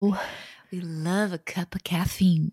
[0.00, 2.52] We love a cup of caffeine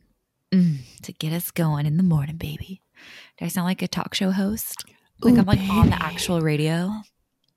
[0.51, 2.81] mm, to get us going in the morning, baby.
[3.37, 4.83] Do I sound like a talk show host?
[5.21, 6.91] Like Ooh, I'm like on the actual radio.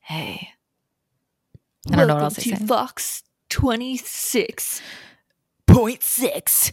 [0.00, 0.50] Hey.
[1.90, 2.64] I don't know what else I to say.
[2.64, 4.82] Vox 26.
[5.66, 6.02] Point.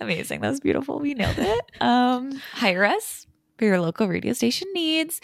[0.00, 0.40] Amazing.
[0.40, 1.00] That was beautiful.
[1.00, 1.60] We nailed it.
[1.80, 3.26] Um, hire us
[3.58, 5.20] for your local radio station needs.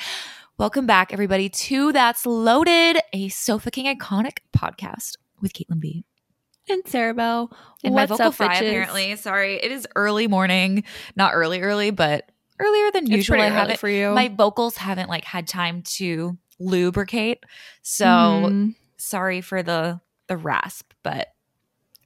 [0.56, 6.04] Welcome back, everybody, to That's Loaded, a Sofa King iconic podcast with Caitlin B.
[6.68, 7.50] And Sarah Bell.
[7.82, 8.68] And What's my vocal up, fry, bitches?
[8.68, 9.16] apparently.
[9.16, 10.84] Sorry, it is early morning.
[11.16, 13.40] Not early, early, but earlier than It's usual.
[13.40, 14.12] I haven't for you.
[14.14, 17.42] my vocals haven't like had time to lubricate.
[17.82, 18.74] So Mhm.
[18.96, 21.34] sorry for the the rasp, but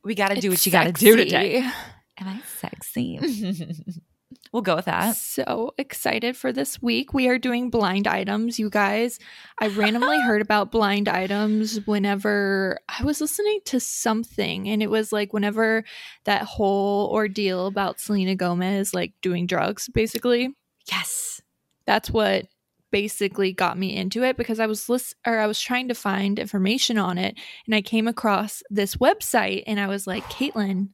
[0.02, 1.58] we got to do It's what you got to do today.
[1.58, 3.20] Am I sexy?
[4.52, 5.16] we'll go with that.
[5.16, 7.12] So excited for this week.
[7.12, 9.18] We are doing blind items, you guys.
[9.60, 15.12] I randomly heard about blind items whenever I was listening to something, and it was
[15.12, 15.84] like whenever
[16.24, 20.50] that whole ordeal about Selena Gomez like doing drugs, basically.
[20.90, 21.40] Yes.
[21.86, 22.46] That's what
[22.90, 26.38] basically got me into it because I was list- or I was trying to find
[26.38, 27.36] information on it
[27.66, 30.88] and I came across this website and I was like, Caitlin,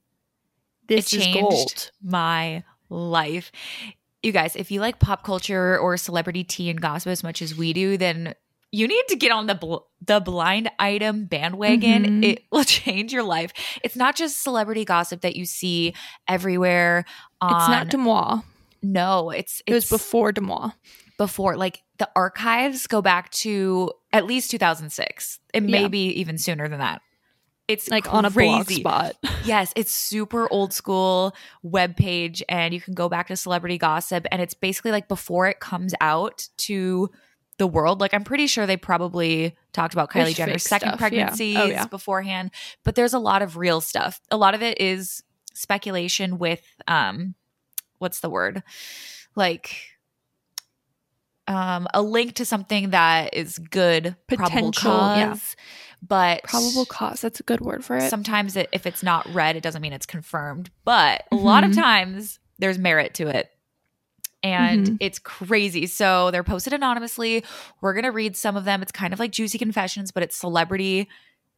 [0.89, 1.91] this it is changed gold.
[2.03, 2.64] my
[2.95, 3.50] life.
[4.23, 7.55] You guys, if you like pop culture or celebrity tea and gossip as much as
[7.55, 8.34] we do, then
[8.73, 12.05] you need to get on the bl- the blind item bandwagon.
[12.05, 12.25] Mhm.
[12.25, 13.53] It will change your life.
[13.83, 15.95] It's not just celebrity gossip that you see
[16.28, 17.05] everywhere.
[17.41, 18.42] On, It's not Deuxmoi.
[18.83, 20.73] no, it's It was it's before Deuxmoi.
[21.19, 21.56] before.
[21.56, 25.39] Like the archives go back to at least 2006.
[25.53, 25.89] It may Yeah.
[25.89, 27.03] be even sooner than that.
[27.67, 28.81] It's Like on a blog crazy.
[28.81, 29.17] spot.
[29.45, 34.27] Yes, it's super old school web page and you can go back to celebrity gossip
[34.33, 37.11] and it's basically like before it comes out to
[37.59, 38.01] the world.
[38.01, 41.31] Like I'm pretty sure they probably talked about Kylie Jenner's second stuff, yeah.
[41.61, 41.85] Oh, yeah.
[41.87, 42.53] beforehand,
[42.85, 44.19] but there's a lot of real stuff.
[44.31, 47.35] A lot of it is speculation with um
[47.98, 48.62] what's the word?
[49.36, 49.77] Like
[51.46, 55.17] um a link to something that is good Potential, cause.
[55.19, 55.35] yeah.
[56.07, 57.20] But Probable cause.
[57.20, 58.11] That's a good word for it.
[58.11, 60.70] sometimes it, if it's not read, it doesn't mean it's confirmed.
[60.85, 61.77] But a lot of Mhm.
[61.77, 63.51] times there's merit to it.
[64.43, 64.97] And Mhm.
[65.01, 65.87] it's crazy.
[65.87, 67.43] So they're posted anonymously.
[67.81, 68.83] We're going to read some of them.
[68.83, 71.09] It's kind of like Juicy Confessions, but it's celebrity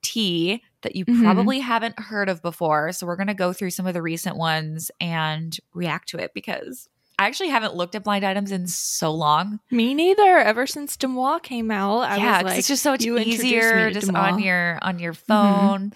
[0.02, 1.20] tea that you Mhm.
[1.22, 2.92] probably haven't heard of before.
[2.92, 6.32] So we're going to go through some of the recent ones and react to it
[6.34, 9.60] because I actually haven't looked at blind items in so long.
[9.70, 10.36] Me neither.
[10.38, 14.14] Ever since Deuxmoi came out, I yeah, like, it's just so much easier just Deuxmoi.
[14.34, 15.92] on your on your phone.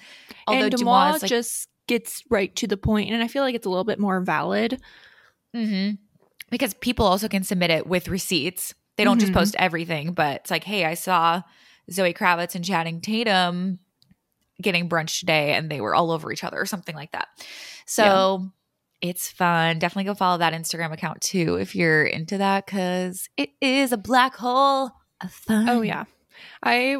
[0.47, 3.55] Although and Deuxmoi Deuxmoi like just gets right to the point, and I feel like
[3.55, 4.81] it's a little bit more valid.
[5.55, 5.91] hmm
[6.51, 8.75] Because people also can submit it with receipts.
[8.97, 9.37] They don't just Mhm.
[9.37, 11.43] post everything, but it's like, hey, I saw
[11.91, 13.79] Zoe Kravitz and Channing Tatum
[14.61, 17.29] getting brunch today and they were all over each other or something like that.
[17.87, 18.51] So
[19.03, 19.79] it's fun.
[19.79, 23.97] Definitely go follow that Instagram account too if you're into that because it is a
[23.97, 24.91] black hole
[25.21, 25.69] of fun.
[25.69, 26.05] Oh yeah,
[26.63, 26.97] I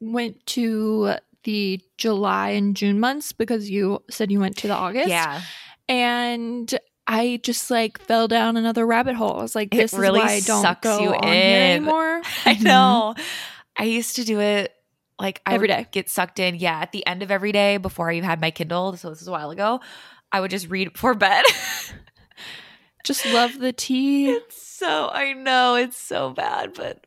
[0.00, 5.08] went to the July and June months because you said you went to the August.
[5.08, 5.42] Yeah.
[5.88, 9.38] and I just like fell down another rabbit hole.
[9.38, 11.32] I was like, It this really is why I don't sucks go you on here
[11.32, 11.70] in.
[11.76, 12.22] anymore.
[12.46, 12.62] I Mhm.
[12.62, 13.14] know.
[13.76, 14.72] I used to do it
[15.18, 15.86] like I Every day.
[15.92, 16.54] get sucked in.
[16.54, 18.96] Yeah, at the end of every day before I even had my Kindle.
[18.96, 19.80] So this is a while ago.
[20.34, 21.44] I would just read before bed.
[23.04, 24.30] Just love the tea.
[24.30, 27.06] it's so I know it's so bad, but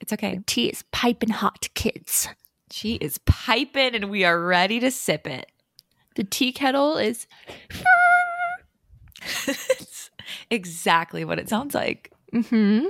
[0.00, 0.40] it's okay.
[0.46, 2.26] tea is piping hot, kids.
[2.72, 5.52] She is piping, and we are ready to sip it.
[6.16, 7.28] The tea kettle is
[9.46, 10.10] it's
[10.50, 12.10] exactly what it sounds like.
[12.32, 12.86] hmm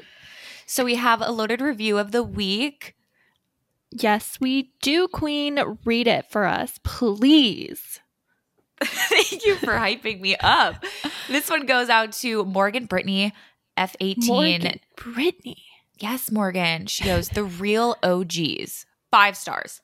[0.64, 2.94] So we have a loaded review of the week.
[3.90, 5.60] Yes, we do, Queen.
[5.84, 8.00] Read it for us, please.
[8.84, 10.84] Thank you for hyping me up.
[11.28, 13.32] This one goes out to Morgan Brittany,
[13.78, 14.26] F18.
[14.26, 15.64] Morgan, Brittany.
[15.98, 16.86] Yes, Morgan.
[16.86, 18.86] She goes, The Real OGs.
[19.10, 19.80] Five stars.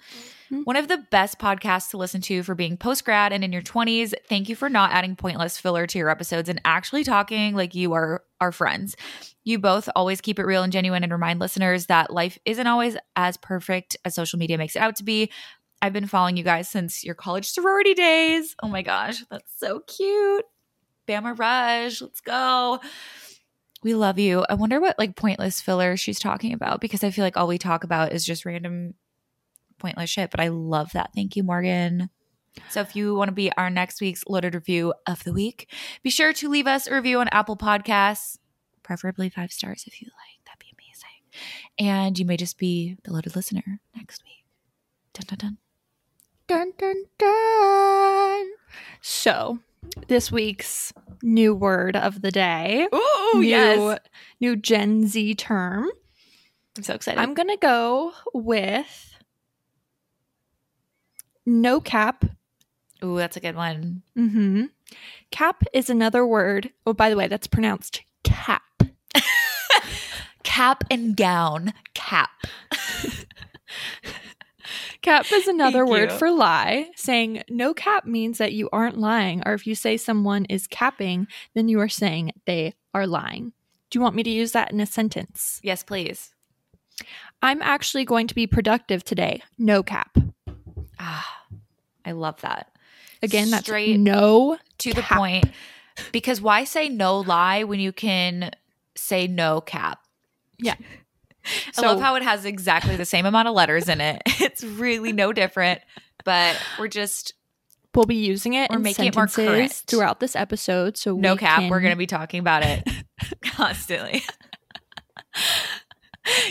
[0.51, 0.65] Mhm.
[0.65, 3.63] One of the best podcasts to listen to for being post grad and in your
[3.63, 4.13] 20s.
[4.29, 7.93] Thank you for not adding pointless filler to your episodes and actually talking like you
[7.93, 8.97] are our friends.
[9.45, 12.97] You both always keep it real and genuine and remind listeners that life isn't always
[13.15, 15.31] as perfect as social media makes it out to be.
[15.83, 18.55] I've been following you guys since your college sorority days.
[18.63, 20.45] Oh my gosh, that's so cute.
[21.09, 22.81] Bama Rush, let's go.
[23.83, 24.45] We love you.
[24.49, 27.59] I wonder what like pointless filler she's talking about because I feel like all we
[27.59, 28.95] talk about is just random
[29.79, 30.31] pointless shit.
[30.31, 31.11] But I love that.
[31.15, 32.11] Thank you, Morgan.
[32.69, 35.73] So if you want to be our next week's loaded review of the week,
[36.03, 38.39] be sure to leave us a review on Apple Podcasts,
[38.83, 40.45] preferably five stars if you like.
[40.45, 41.23] That'd be amazing.
[41.79, 44.45] And you may just be the loaded listener next week.
[45.15, 45.59] Dun, dun, dun.
[46.51, 48.47] Dun dun dun.
[49.01, 49.61] So,
[50.09, 50.93] this week's
[51.23, 52.89] new word of the day.
[52.93, 53.97] Ooh, new,
[54.41, 55.89] new Gen Z term.
[56.77, 57.21] I'm so excited.
[57.21, 59.15] I'm gonna go with
[61.47, 62.25] no cap.
[63.05, 64.03] Ooh, that's a good one.
[64.19, 64.65] Mm-hmm.
[65.31, 66.73] Cap is another word.
[66.85, 68.83] Oh, by the way, that's pronounced cap.
[70.43, 71.75] Cap and gown.
[71.95, 72.31] Cap.
[75.03, 76.19] Cap is another Thank word you.
[76.19, 76.91] for lie.
[76.95, 81.27] Saying no cap means that you aren't lying, or if you say someone is capping,
[81.55, 83.53] then you are saying they are lying.
[83.91, 85.61] Do you want me to use that in a sentence?
[85.63, 86.35] Yes, please.
[87.43, 89.43] I'm actually going to be productive today.
[89.59, 90.17] No cap.
[90.99, 91.45] Ah,
[92.05, 92.71] I love that.
[93.23, 95.47] Again, that's Straight no to the point.
[96.13, 98.51] Because why say no lie when you can
[98.97, 100.01] say no cap?
[100.59, 100.77] Yeah.
[101.79, 104.23] I love how it has exactly the same amount of letters in it.
[104.41, 105.81] It's really no different,
[106.25, 107.35] but we're just
[107.95, 109.73] we'll be using it We're making it more current.
[109.73, 110.97] throughout this episode.
[110.97, 111.61] So no we cap.
[111.61, 112.89] can- We're going to be talking about it
[113.45, 114.23] constantly.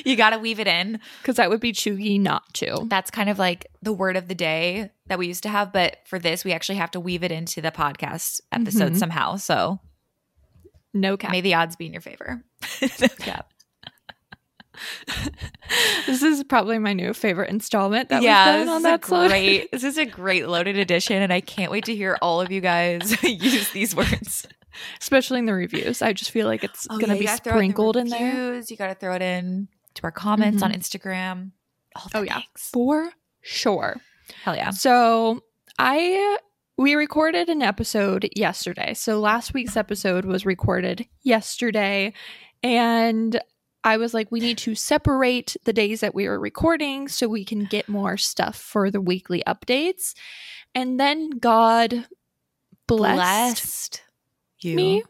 [0.06, 1.00] you got to weave it in.
[1.21, 2.85] because that would be chuggy not to.
[2.89, 5.97] That's kind of like the word of the day that we used to have, but
[6.06, 8.97] for this, we actually have to weave it into the podcast episode Mhm.
[8.97, 9.35] somehow.
[9.38, 9.80] So
[10.94, 11.31] No cap.
[11.31, 12.44] may the odds be in your favor.
[12.81, 13.51] no cap.
[16.08, 19.70] This is probably my new favorite installment that yeah, we've done on that great.
[19.72, 22.62] This is a great loaded edition, and I can't wait to hear all of you
[22.62, 24.48] guys use these words.
[25.00, 26.02] especially in the reviews.
[26.02, 28.08] I just feel like it's Oh, gonna yeah, be gotta it in the sprinkled in
[28.08, 30.78] there reviews, You got to throw it in to our comments on Mhm.
[30.78, 31.52] Instagram.
[31.96, 32.36] All the Oh, yeah.
[32.36, 32.70] things.
[32.72, 33.12] for
[33.42, 33.98] sure.
[34.44, 34.70] hell yeah.
[34.72, 35.44] So
[35.78, 36.38] I
[36.78, 38.94] we recorded an episode yesterday.
[38.94, 42.14] So last week's episode was recorded yesterday,
[42.64, 43.40] and
[43.84, 47.46] I was like, we need to separate the days that we were recording so we
[47.46, 50.14] can get more stuff for the weekly updates.
[50.76, 52.06] And then God
[52.88, 54.02] blessed, Blessed
[54.62, 54.76] you.
[54.76, 55.04] me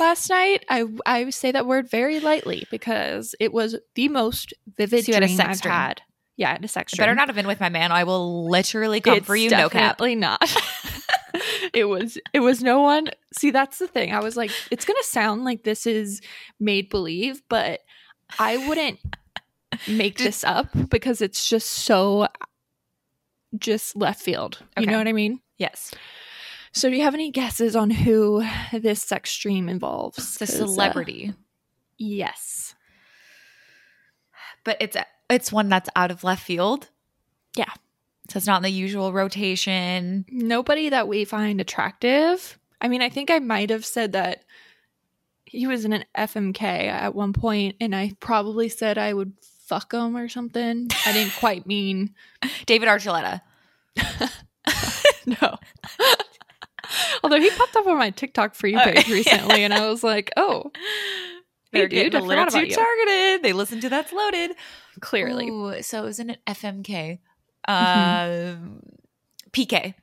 [0.00, 0.64] last night.
[0.68, 5.14] I I say that word very lightly because it was the most vivid So you
[5.14, 5.72] had a sex I've dream.
[5.72, 6.02] had.
[6.36, 7.02] Yeah, I had a sex dream.
[7.04, 7.92] better not have been with my man.
[7.92, 9.50] I will literally come It's for you.
[9.50, 9.98] No cap.
[9.98, 10.42] definitely not.
[11.72, 13.08] it was it was no one.
[13.32, 14.12] See, that's the thing.
[14.12, 16.20] I was like, it's gonna sound like this is
[16.58, 17.80] made believe, but
[18.38, 19.00] I wouldn't
[19.88, 22.28] make this up because it's just so
[23.58, 24.62] just left field.
[24.78, 25.40] You know what I mean?
[25.58, 25.92] Yes.
[26.72, 30.38] So, do you have any guesses on who this sex stream involves?
[30.38, 31.32] The uh, celebrity,
[31.98, 32.74] yes.
[34.64, 34.96] but it's
[35.30, 36.88] it's one that's out of left field.
[37.56, 37.70] Yeah.
[38.28, 40.24] So it's not in the usual rotation.
[40.30, 42.58] Nobody that we find attractive.
[42.80, 44.44] I mean, I think I might have said that
[45.54, 49.32] he was in an FMK at one point, and I probably said I would
[49.66, 50.88] fuck him or something.
[51.06, 52.14] I didn't quite mean
[52.66, 53.40] David Archuleta.
[55.26, 55.56] no.
[57.22, 59.14] Although he popped up on my TikTok for you Oh, page yeah.
[59.14, 60.70] recently, and I was like, oh,
[61.72, 63.42] Hey, They're dude, getting a little too targeted.
[63.42, 64.52] They listen to that's loaded.
[65.00, 65.48] clearly.
[65.48, 67.18] Ooh, so it was in an FMK.
[67.68, 68.54] Mhm.
[68.56, 68.80] Um,
[69.50, 69.94] PK.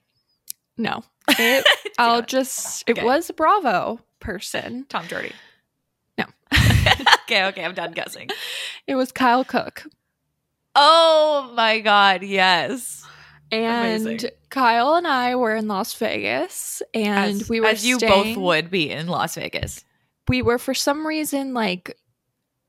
[0.77, 1.03] No.
[1.29, 1.65] It,
[1.97, 3.05] I'll just, it Okay.
[3.05, 4.85] was Bravo person.
[4.87, 5.33] Tom Jordy.
[6.17, 6.25] No.
[7.23, 8.29] okay, okay, I'm done guessing.
[8.87, 9.83] It was Kyle Cooke.
[10.75, 13.05] Oh my god, yes.
[13.51, 14.29] And Amazing.
[14.49, 18.41] Kyle and I were in Las Vegas, and as, we were as you staying- both
[18.41, 19.83] would be in Las Vegas.
[20.29, 21.97] We were for some reason like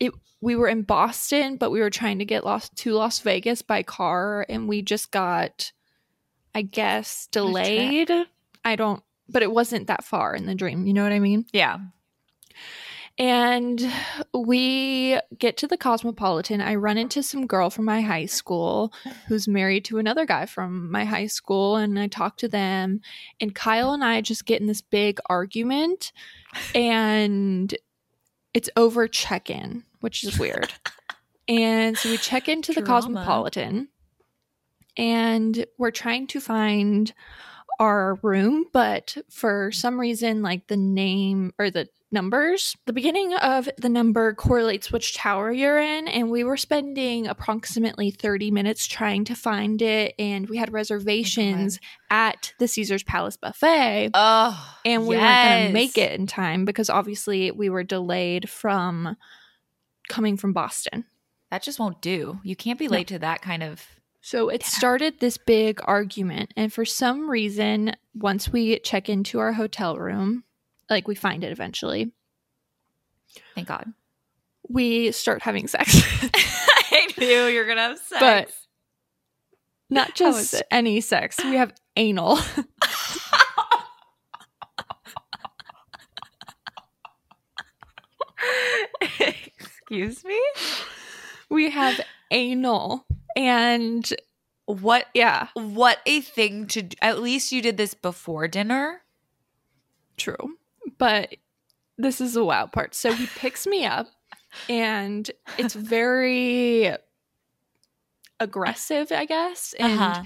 [0.01, 0.13] it.
[0.41, 3.85] We were in Boston, but we were trying to get lost to Las Vegas by
[3.85, 5.71] car, and we just got,
[6.53, 7.65] I guess, What a trip.
[7.65, 8.11] delayed.
[8.65, 10.87] I don't, but it wasn't that far in the dream.
[10.87, 11.47] You know what I mean?
[11.53, 11.79] Yeah.
[13.19, 13.93] And
[14.33, 16.63] we get to the Cosmopolitan.
[16.63, 18.93] I run into some girl from my high school
[19.29, 23.03] who's married to another guy from my high school, and I talk to them.
[23.39, 26.13] And Kyle and I just get in this big argument,
[26.75, 27.75] and
[28.55, 30.73] it's over check in, which is weird.
[31.49, 33.03] and so we check into the Drama.
[33.03, 33.89] Cosmopolitan,
[34.97, 37.13] and we're trying to find
[37.83, 43.69] our room, but for some reason, like the name or the numbers, the beginning of
[43.79, 49.25] the number correlates which tower you're in, and we were spending approximately 30 minutes trying
[49.25, 54.11] to find it, and we had reservations at the Caesar's Palace buffet.
[54.15, 58.49] Oh, And we weren't going to make it in time because obviously we were delayed
[58.49, 59.17] from
[60.09, 61.05] coming from Boston.
[61.51, 62.41] That just won't do.
[62.45, 62.93] You can't be No.
[62.93, 63.85] late to that kind of.
[64.25, 66.55] So it started this big argument.
[66.57, 70.45] And for some reason, once we check into our hotel room,
[70.89, 72.13] like we find it eventually,
[73.57, 73.93] Thank God.
[74.69, 76.01] we start having sex.
[76.93, 78.21] I knew you were gonna have sex.
[78.21, 78.53] But-
[79.91, 81.43] Not just any sex.
[81.43, 82.39] We have anal.
[89.21, 90.41] Excuse me?
[91.49, 92.01] we have
[92.31, 93.05] anal.
[93.37, 94.13] And
[94.67, 96.97] What yeah, what a thing to do.
[97.03, 99.03] At least you did this before dinner.
[100.17, 100.57] true.
[100.99, 101.35] But
[101.99, 102.95] this is the wild part.
[102.95, 104.07] So he picks me up
[104.69, 106.95] and it's very
[108.41, 109.75] aggressive, I guess.
[109.79, 110.25] And Uh-huh.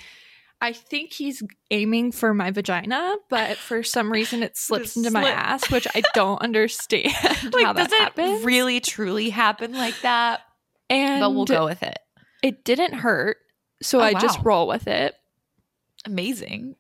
[0.61, 5.11] I think he's aiming for my vagina, but for some reason it slips Just into
[5.11, 7.13] my ass, which I don't understand
[7.53, 8.43] Like how that does it happens.
[8.45, 10.41] really truly happen like that?
[10.89, 11.99] and but we'll go with it.
[12.43, 13.39] It didn't hurt,
[13.83, 15.15] so Oh, I just roll with it.
[16.05, 16.77] Amazing.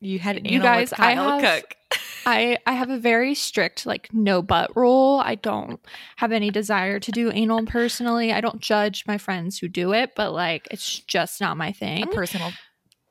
[0.00, 1.74] You had You guys, I have- Cooke.
[2.26, 5.20] I I have a very strict like no butt rule.
[5.24, 5.80] I don't
[6.16, 8.32] have any desire to do anal personally.
[8.32, 11.72] I don't judge my friends who do it, but like it's just not my A
[11.72, 12.06] thing.
[12.12, 12.50] personal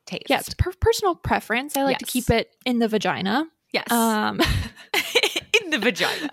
[0.05, 0.25] taste.
[0.29, 1.75] yeah, it's per- personal preference.
[1.75, 3.48] I like to keep it in the vagina.
[3.72, 3.91] Yes.
[3.91, 4.39] Um
[5.63, 6.29] In the vagina.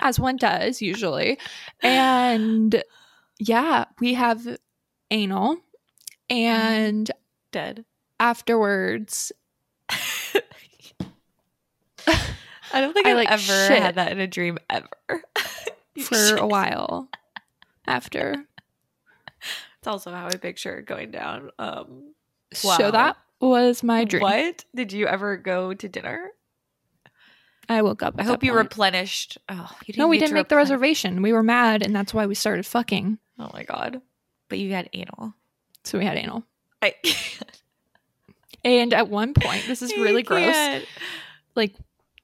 [0.00, 1.38] as one does usually.
[1.82, 2.82] And
[3.38, 4.46] yeah, we have
[5.10, 5.58] anal
[6.30, 7.10] and
[7.52, 7.84] Dead.
[8.20, 9.32] afterwards
[12.70, 13.82] I don't think I, I've like, ever shit.
[13.82, 14.88] had that in a dream ever.
[16.00, 17.08] For a while
[17.86, 18.44] after.
[19.78, 21.50] It's also how I picture it going down.
[21.58, 22.12] Um,
[22.52, 22.90] So Wow.
[22.90, 24.22] that was my dream.
[24.22, 26.30] What did you ever go to dinner?
[27.68, 28.14] I woke up.
[28.18, 28.64] I hope you point.
[28.64, 29.38] replenished.
[29.48, 31.20] Oh, you didn't No, we didn't make the reservation.
[31.22, 33.18] We were mad, and that's why we started fucking.
[33.38, 34.00] Oh my god!
[34.48, 35.34] But you had anal.
[35.84, 36.44] So we had anal.
[36.82, 36.94] I,
[38.64, 40.82] And at one point, this is really gross,
[41.54, 41.76] like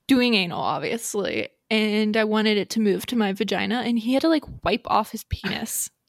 [0.09, 1.49] doing anal, obviously.
[1.71, 4.87] And I wanted it to move to my vagina, and he had to like wipe
[4.87, 5.90] off his penis.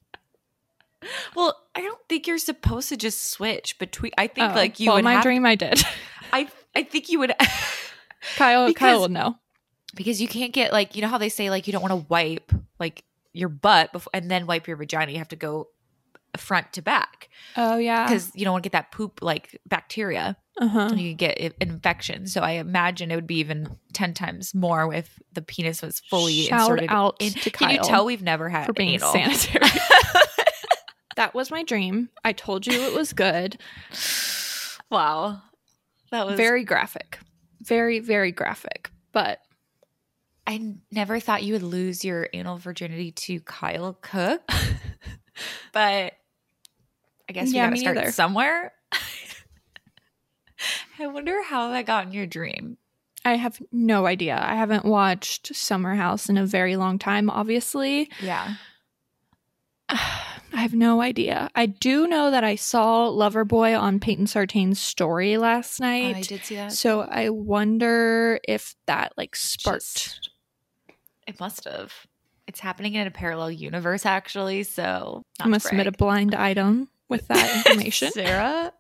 [1.36, 4.12] Well, I don't think you're supposed to just switch between.
[4.18, 5.24] I think Oh, like you well, would my have.
[5.24, 5.84] dream, I did.
[6.34, 7.32] I I think you would
[8.38, 9.36] Kyle, Because- Kyle will know.
[9.94, 12.06] because you can't get like you know how they say like you don't want to
[12.10, 13.04] wipe like
[13.36, 15.12] your butt before and then wipe your vagina.
[15.12, 15.68] You have to go
[16.38, 20.36] front to back Oh yeah, because you don't want to get that poop like bacteria.
[20.60, 20.92] uh huh.
[20.96, 22.28] you get infection.
[22.28, 26.42] So I imagine it would be even ten times more if the penis was fully
[26.44, 26.90] Shout inserted.
[26.90, 27.32] out in.
[27.32, 29.12] to Can you tell we've never had for being anal?
[29.14, 29.66] sanitary.
[31.16, 32.10] that was my dream.
[32.26, 33.58] I told you it was good.
[34.92, 35.42] wow,
[36.12, 37.20] that was Very graphic,
[37.62, 38.92] very very graphic.
[39.14, 39.40] But
[40.48, 44.44] I never thought you would lose your anal virginity to Kyle Cooke,
[45.74, 46.14] but
[47.28, 48.12] I guess we Yeah, gotta start neither.
[48.12, 48.74] somewhere.
[51.00, 52.78] I wonder how that got in your dream.
[53.26, 54.40] I have no idea.
[54.40, 58.12] I haven't watched Summer House in a very long time, obviously.
[58.22, 58.54] Yeah,
[59.90, 61.50] I have no idea.
[61.56, 66.16] I do know that I saw Loverboy on Peyton Sartain's story last oh, night.
[66.18, 66.72] I did see that.
[66.72, 69.82] So I wonder if that like sparked.
[69.96, 70.30] Just-
[71.28, 71.94] it must have.
[72.48, 74.64] It's happening in a parallel universe, actually.
[74.64, 78.12] So I'm gonna submit a blind item with that information.
[78.12, 78.72] Sarah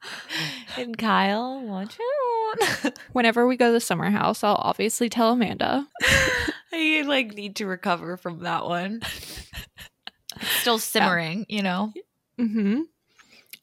[0.76, 2.98] and Kyle, watch out.
[3.12, 5.86] Whenever we go to the summer house, I'll obviously tell Amanda.
[6.72, 9.00] I like need to recover from that one.
[10.36, 11.92] It's still simmering, you know.
[12.38, 12.82] hmm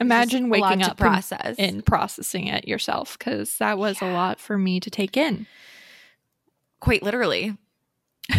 [0.02, 1.56] Imagine There's a lot waking up process.
[1.58, 5.48] and processing it yourself because that was a lot for me to take in.
[6.82, 7.56] quite literally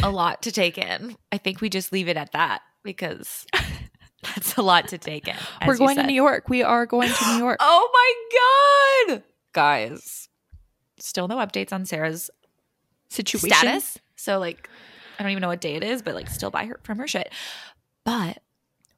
[0.03, 1.17] a lot to take in.
[1.33, 3.47] I think we just leave it at that because
[4.23, 5.37] that's a lot to take in.
[5.67, 6.03] We're going to.
[6.07, 6.49] New York.
[6.49, 7.59] We are going to New York.
[7.61, 7.91] Oh
[9.09, 10.29] my god, guys!
[10.99, 12.31] Still no updates on Sarah's
[13.09, 13.57] Situation.
[13.57, 13.99] status.
[14.17, 14.69] So like,
[15.19, 17.07] I don't even know what day it is, but like, still buy her from her
[17.07, 17.33] shit.
[18.05, 18.39] But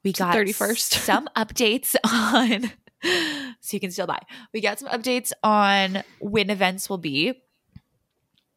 [0.03, 0.93] we got 31st.
[1.05, 2.71] some updates on.
[3.61, 4.19] so you can still buy.
[4.53, 7.41] We got some updates on when events will be.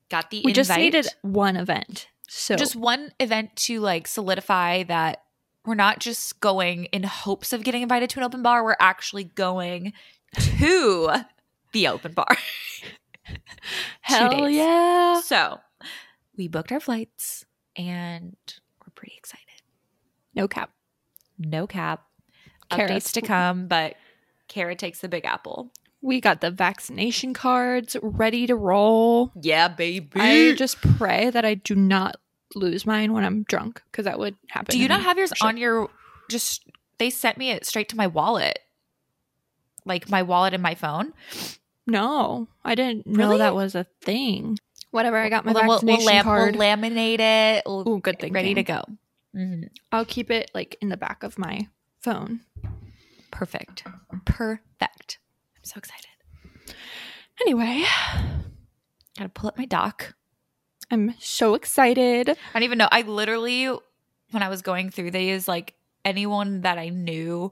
[0.08, 2.08] Got the We just needed one event.
[2.34, 5.22] So just one event to like solidify that
[5.66, 8.64] we're not just going in hopes of getting invited to an open bar.
[8.64, 9.92] We're actually going
[10.38, 11.10] to
[11.72, 12.34] the open bar.
[14.00, 15.20] hell yeah.
[15.20, 15.60] So
[16.36, 17.44] we booked our flights
[17.76, 18.34] and
[18.80, 19.44] we're pretty excited.
[20.34, 20.70] No cap.
[21.38, 22.02] No cap.
[22.70, 23.96] Kara- Updates to come, but
[24.48, 25.70] Kara takes the big apple.
[26.00, 29.30] We got the vaccination cards ready to roll.
[29.40, 30.10] Yeah, baby.
[30.18, 32.16] I just pray that I do not
[32.54, 34.72] lose mine when I'm drunk because that would happen.
[34.72, 35.48] Do you not have yours sure.
[35.48, 35.88] on your
[36.30, 36.64] just
[36.98, 38.58] they sent me it straight to my wallet.
[39.84, 41.12] Like my wallet and my phone.
[41.86, 44.58] No, I didn't know that was a thing.
[44.92, 45.16] Whatever.
[45.16, 46.56] I got my Well, then we'll, we'll, vaccination lam- card.
[46.56, 47.62] we'll laminate it.
[47.66, 48.34] We'll Ooh, good thinking.
[48.34, 48.82] ready to go.
[49.34, 49.68] Mhm.
[49.90, 51.68] I'll keep it like in the back of my
[52.00, 52.40] phone.
[53.30, 53.84] Perfect.
[54.26, 55.18] Perfect.
[55.56, 56.06] I'm so excited.
[57.40, 57.84] Anyway,
[59.18, 60.14] Gotta pull up my doc.
[60.92, 62.28] I'm so excited.
[62.28, 62.88] I don't even know.
[62.92, 65.72] I literally, when I was going through these, like
[66.04, 67.50] anyone that I knew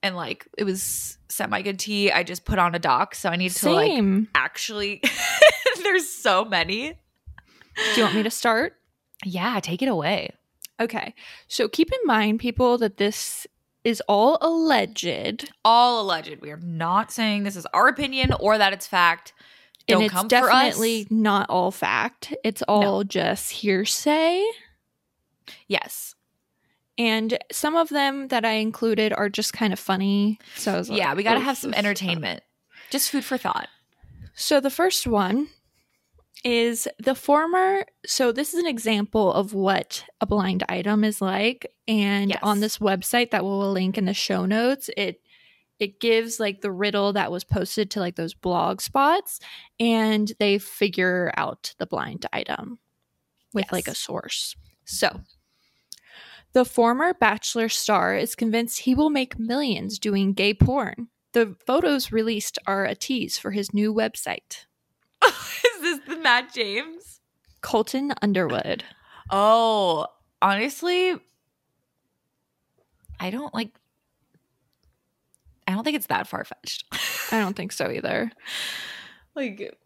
[0.00, 3.16] and like it was semi good tea, I just put on a doc.
[3.16, 5.02] So I need to like actually,
[5.82, 6.96] there's so many.
[7.76, 8.76] Do you want me to start?
[9.24, 10.30] Yeah, take it away.
[10.78, 11.14] Okay.
[11.48, 13.44] So keep in mind, people, that this
[13.82, 15.50] is all alleged.
[15.64, 16.40] All alleged.
[16.40, 19.32] We are not saying this is our opinion or that it's fact.
[19.86, 21.10] Don't and it's come definitely for us.
[21.12, 22.32] not all fact.
[22.42, 24.44] It's all just hearsay.
[25.68, 26.14] Yes.
[26.96, 30.38] And some of them that I included are just kind of funny.
[30.56, 32.42] So I was like, Yeah, we got to "Oh, have some entertainment.
[32.90, 33.68] Just food for thought.
[34.34, 35.48] So the first one
[36.44, 37.84] is the former.
[38.06, 42.38] So this is an example of what a blind item is like, and Yes.
[42.42, 45.20] on this website that we'll link in the show notes, it
[45.84, 49.38] it gives like the riddle that was posted to like those blog spots,
[49.78, 52.78] and they figure out the blind item
[53.52, 54.56] with like a source.
[54.84, 55.20] So.
[56.54, 61.08] The former Bachelor star is convinced he will make millions doing gay porn.
[61.32, 64.66] The photos released are a tease for his new website.
[65.24, 67.20] is this the Matt James?
[67.60, 68.84] Colton Underwood.
[69.30, 70.06] Oh,
[70.40, 71.16] honestly,
[73.18, 73.70] I don't like.
[75.66, 76.84] I don't think it's that far fetched.
[77.32, 78.30] I don't think so either.
[79.34, 79.76] like,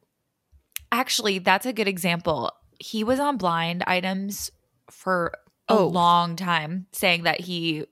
[0.92, 2.52] actually, that's a good example.
[2.80, 4.50] He was on blind items
[4.90, 5.32] for
[5.68, 5.86] a Oh.
[5.86, 7.84] long time, saying that he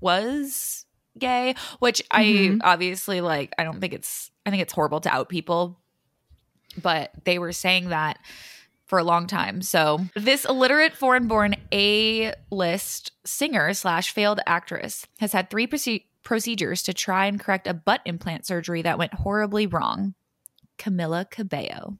[0.00, 0.84] was
[1.18, 2.60] gay, which I Mhm.
[2.62, 3.52] obviously like.
[3.58, 4.30] I don't think it's.
[4.46, 5.78] I think it's horrible to out people,
[6.80, 8.18] but they were saying that
[8.86, 9.60] for a long time.
[9.60, 16.92] So this illiterate foreign-born A-list singer slash failed actress has had three proce- procedures to
[16.92, 20.12] try and correct a butt implant surgery that went horribly wrong.
[20.78, 21.96] Camila Cabello,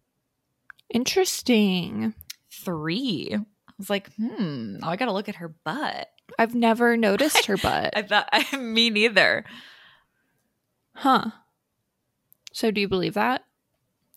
[0.93, 2.13] Interesting.
[2.53, 3.35] three.
[3.35, 4.77] I was like, hmm.
[4.83, 6.09] Oh, I got to look at her butt.
[6.39, 7.97] I've never noticed her butt.
[7.97, 9.47] I thought me neither.
[10.95, 11.31] Huh.
[12.53, 13.45] So do you believe that?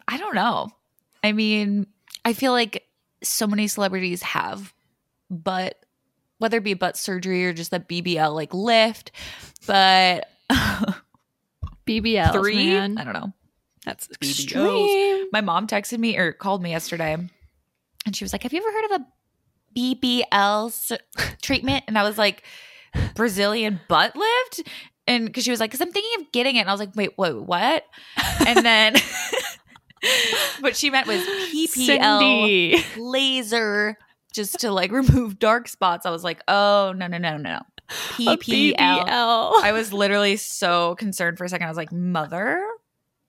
[0.09, 0.71] I don't know.
[1.23, 1.87] I mean,
[2.25, 2.85] I feel like
[3.23, 4.73] so many celebrities have
[5.29, 5.75] butt,
[6.41, 9.11] whether it be butt surgery or just that BBL like lift,
[9.67, 10.27] but
[11.87, 12.31] BBL.
[12.33, 12.97] three, Man.
[12.97, 13.31] I don't know.
[13.85, 14.29] That's BBLs.
[14.29, 15.27] extreme.
[15.31, 17.13] My mom texted me or called me yesterday,
[18.05, 19.05] and she was like, "Have you ever heard of a
[19.79, 20.97] BBL
[21.41, 22.43] treatment?" And I was like,
[23.15, 24.69] "Brazilian butt lift."
[25.07, 26.59] And because she was like, because I'm thinking of getting it.
[26.59, 27.83] And I was like, wait, wait, what?
[28.45, 28.95] And then
[30.59, 32.83] what she meant was PPL Cindy.
[32.97, 33.97] laser
[34.33, 36.05] just to like remove dark spots.
[36.05, 37.59] I was like, oh no, no, no, no.
[37.89, 38.77] PPL.
[38.77, 41.65] I was literally so concerned for a second.
[41.67, 42.65] I was like, mother?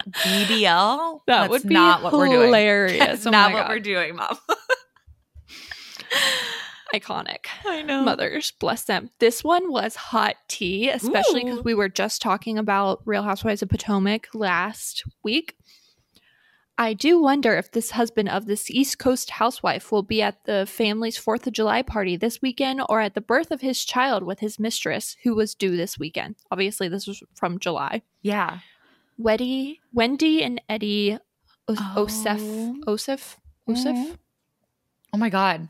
[0.09, 1.21] BBL?
[1.27, 2.41] that That's would be not what we're doing.
[2.47, 2.99] hilarious.
[2.99, 4.37] That's Oh not what we're doing, mom.
[6.95, 7.47] Iconic.
[7.65, 8.03] I know.
[8.03, 9.11] Mothers, bless them.
[9.19, 13.71] This one was hot tea, especially because we were just talking about Real Housewives of
[13.71, 15.57] Potomac last week.
[16.83, 20.67] I do wonder if this husband of this East Coast housewife will be at the
[20.67, 24.41] family's 4th of July party this weekend or at the birth of his child with
[24.41, 26.35] his mistress, who was due this weekend.
[26.51, 28.03] Obviously, this was from July.
[28.23, 28.59] Yeah.
[29.17, 31.19] Wendy, Wendy and Eddie
[31.69, 32.07] o- Oh.
[32.07, 32.41] Osef,
[32.87, 33.37] Osef,
[33.69, 33.95] Osef.
[33.95, 34.17] Mhm.
[35.13, 35.69] Oh my God.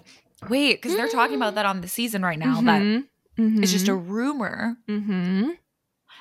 [0.49, 2.63] Wait, because they're talking about that on the season right now.
[2.63, 3.63] That Mhm.
[3.63, 4.77] it's just a rumor.
[4.89, 5.51] Mm-hmm.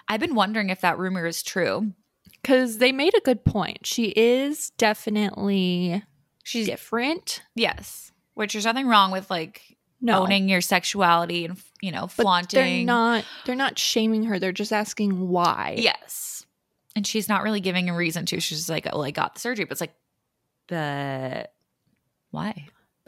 [0.09, 1.93] I've been wondering if that rumor is true.
[2.41, 3.85] Because they made a good point.
[3.85, 6.03] She is definitely
[6.43, 7.43] She's different.
[7.55, 12.11] yes, which there's nothing wrong with like No, owning your sexuality and you know but
[12.23, 12.59] flaunting.
[12.59, 13.25] they're not.
[13.45, 14.39] They're not shaming her.
[14.39, 15.75] They're just asking why.
[15.77, 16.45] Yes,
[16.95, 18.39] and she's not really giving a reason to.
[18.39, 19.93] She's just like, "Oh, I got the surgery," but it's like,
[20.67, 21.53] but
[22.31, 22.67] why?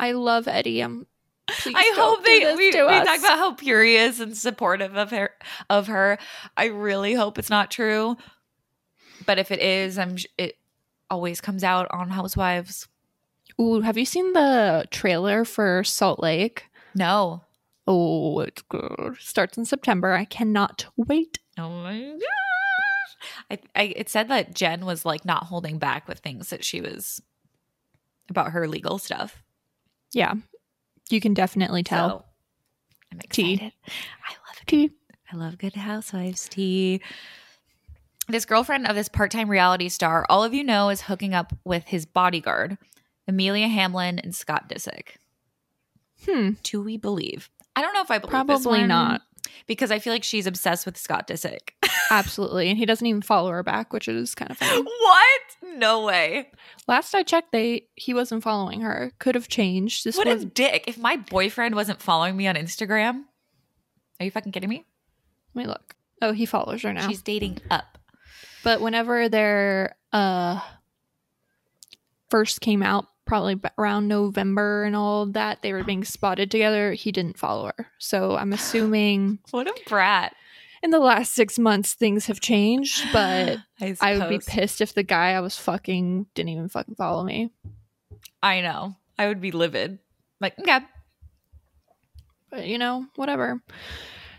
[0.00, 0.80] I love Eddie.
[0.80, 1.06] I'm.
[1.48, 5.10] please I hope they we, we talk about how pure he is and supportive of
[5.10, 5.30] her
[5.70, 6.18] of her.
[6.56, 8.16] I really hope it's not true.
[9.26, 10.58] But if it is, I'm it
[11.10, 12.88] always comes out on Housewives.
[13.60, 16.64] Ooh, have you seen the trailer for Salt Lake?
[16.94, 17.42] No.
[17.86, 19.16] Oh, it's good.
[19.18, 20.12] Starts in September.
[20.12, 21.38] I cannot wait.
[21.58, 23.16] Oh my gosh.
[23.50, 26.80] I, I it said that Jen was like not holding back with things that she
[26.80, 27.20] was
[28.30, 29.42] about her legal stuff.
[30.12, 30.34] Yeah,
[31.10, 32.08] you can definitely tell.
[32.08, 32.24] So,
[33.12, 33.54] I'm Tea.
[33.54, 33.72] excited.
[33.86, 34.66] I love.
[34.66, 34.90] Tea.
[35.32, 37.00] I love good housewives tea.
[38.28, 41.84] This girlfriend of this part-time reality star, all of you know, is hooking up with
[41.88, 42.78] his bodyguard,
[43.26, 45.16] Amelia Hamlin and Scott Disick.
[46.24, 46.50] Hmm.
[46.62, 47.50] Do we believe?
[47.74, 49.22] I don't know if I believe this Probably not.
[49.66, 51.70] because I feel like she's obsessed with Scott Disick.
[52.10, 52.68] Absolutely.
[52.68, 54.82] And he doesn't even follow her back, which is kind of funny.
[54.82, 55.40] what?
[55.76, 56.50] No way.
[56.86, 59.10] Last I checked, they he wasn't following her.
[59.18, 60.04] Could have changed.
[60.04, 60.84] This what was a dick.
[60.86, 63.24] If my boyfriend wasn't following me on Instagram,
[64.20, 64.84] are you fucking kidding me?
[65.54, 65.96] let me look.
[66.20, 67.08] Oh, he follows her now.
[67.08, 67.98] She's dating up.
[68.64, 70.60] But whenever their uh
[72.30, 76.92] first came out, probably around November and all that, they were being spotted together.
[76.92, 77.86] He didn't follow her.
[77.98, 80.34] So I'm assuming What a brat.
[80.82, 84.94] in the last six months things have changed, but I, I would be pissed if
[84.94, 87.50] the guy I was fucking didn't even fucking follow me.
[88.42, 88.96] I know.
[89.18, 89.98] I would be livid.
[90.40, 90.80] Like, okay.
[92.50, 93.62] But you know, whatever.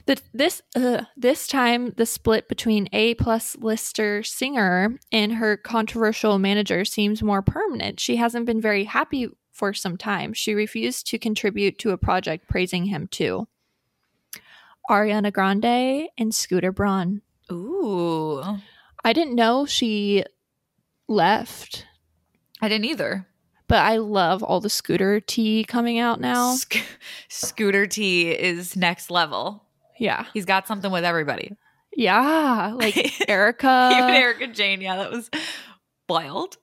[0.06, 6.38] The, this uh, this time the split between A plus lister singer and her controversial
[6.40, 8.02] manager seems more permanent.
[8.02, 10.34] She hasn't been very happy for some time.
[10.34, 13.48] She refused to contribute to a project praising him too.
[14.90, 17.22] Ariana Grande and Scooter Braun.
[17.50, 18.44] Ooh.
[19.06, 20.24] I didn't know she
[21.08, 21.86] left,
[22.62, 23.28] I didn't either.
[23.68, 26.56] but I love all the Scooter tea coming out now.
[26.56, 26.78] Sc-
[27.30, 29.63] Scooter T is next level.
[30.00, 30.26] Yeah.
[30.34, 31.56] He's got something with everybody.
[31.96, 32.74] Yeah.
[32.78, 33.92] Like Erica.
[33.94, 34.82] Even Erika Jayne.
[34.82, 35.30] Yeah, that was
[36.10, 36.58] wild.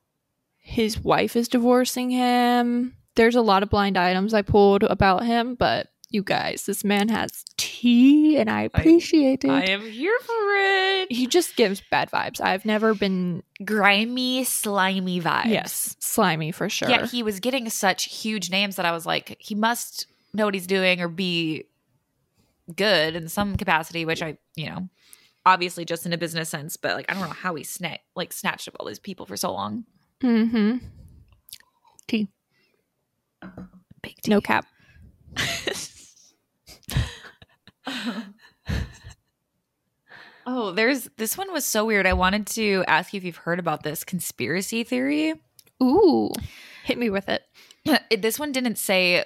[0.59, 2.97] his wife is divorcing him.
[3.17, 7.09] There's a lot of blind items I pulled about him, but you guys, this man
[7.09, 9.69] has tea and I appreciate I it.
[9.69, 11.13] I am here for it.
[11.13, 12.41] he just gives bad vibes.
[12.41, 15.47] I've never been Grimy, slimy vibes.
[15.47, 16.89] yes, slimy for sure.
[16.89, 20.55] Yeah, he was getting such huge names that I was like, he must know what
[20.55, 21.65] he's doing or be
[22.71, 24.89] good in some capacity, which I, you know,
[25.47, 28.33] obviously just in a business sense, but like I don't know how he sna- like
[28.33, 29.85] snatched up all these people for so long.
[30.23, 30.79] mm-hmm.
[32.07, 32.29] Tea.
[34.03, 34.67] Big No cap.
[40.47, 42.07] oh, there's this one was so weird.
[42.07, 45.35] I wanted to ask you if you've heard about this conspiracy theory.
[45.83, 46.31] Ooh.
[46.85, 47.43] Hit me with it.
[48.11, 49.25] It- this one didn't say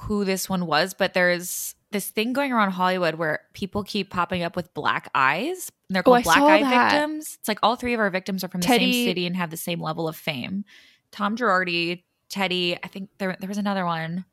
[0.00, 4.42] who this one was, but there's this thing going around Hollywood where people keep popping
[4.42, 5.70] up with black eyes.
[5.88, 6.92] And they're Oh, called I black eye that.
[6.92, 7.36] victims.
[7.38, 9.56] It's like all three of our victims are from the same city and have the
[9.56, 10.64] same level of fame.
[11.12, 14.24] Tom Girardi, Teddi, I think there there was another one.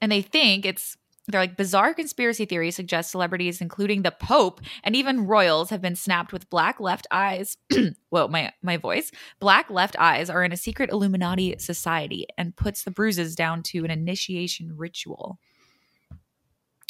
[0.00, 0.96] And they think it's
[1.28, 5.96] they're like bizarre conspiracy theories suggest celebrities, including the Pope and even royals, have been
[5.96, 7.56] snapped with black left eyes.
[8.10, 9.10] Whoa, my my voice.
[9.40, 13.84] Black left eyes are in a secret Illuminati society and puts the bruises down to
[13.84, 15.38] an initiation ritual.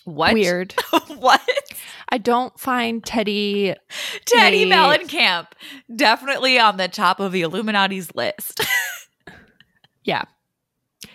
[0.07, 0.33] What?
[0.35, 0.73] Weird.
[1.19, 1.41] what?
[2.09, 3.75] I don't find Teddi
[4.25, 4.65] Teddi Hey.
[4.71, 5.49] Mellencamp
[5.95, 8.65] definitely on the top of the Illuminati's list.
[10.05, 10.23] Yeah.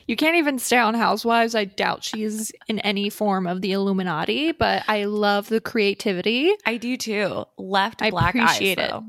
[0.05, 1.55] You can't even stay on Housewives.
[1.55, 6.51] I doubt she's in any form of the Illuminati, but I love the creativity.
[6.65, 7.45] I do too.
[7.57, 8.87] Left I black appreciate eyes.
[8.87, 8.91] it.
[8.91, 9.05] Though.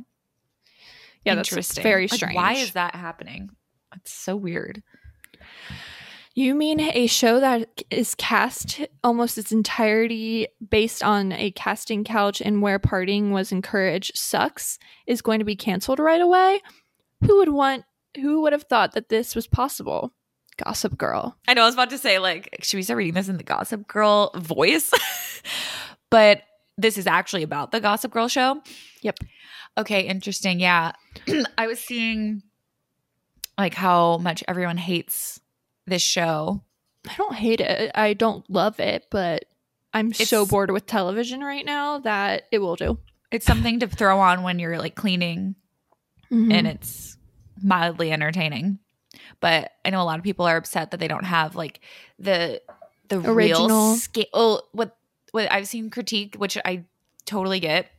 [1.25, 1.83] Yeah, that's Interesting.
[1.83, 2.37] very Like, strange.
[2.37, 3.51] why is that happening?
[3.97, 4.85] It's so weird.
[6.35, 12.41] You mean a show that is cast almost its entirety based on a casting couch
[12.41, 16.61] and where partying was encouraged sucks is going to be canceled right away?
[17.27, 17.85] Who would want
[18.17, 20.13] who would have thought that this was possible?
[20.63, 21.37] Gossip Girl.
[21.49, 23.43] I know I was about to say, like, should we start reading this in the
[23.43, 24.91] Gossip Girl voice?
[26.11, 26.43] but
[26.77, 28.63] this is actually about the Gossip Girl show.
[29.01, 29.19] Yep.
[29.79, 30.61] Okay, interesting.
[30.61, 30.93] Yeah.
[31.59, 32.43] I was seeing
[33.59, 35.41] like how much everyone hates
[35.87, 36.63] this show.
[37.09, 37.91] I don't hate it.
[37.95, 39.45] I don't love it, but
[39.93, 42.99] I'm so bored with television right now that it will do.
[43.31, 45.55] It's something to throw on when you're like cleaning
[46.31, 46.51] Mm-hmm.
[46.51, 47.19] and it's
[47.63, 48.79] mildly entertaining.
[49.41, 51.81] But I know a lot of people are upset that they don't have like
[52.19, 52.63] the
[53.09, 53.69] the Original.
[53.69, 54.25] real scale.
[54.33, 54.97] Oh, what
[55.33, 56.85] what I've seen critique, which I
[57.27, 57.91] totally get,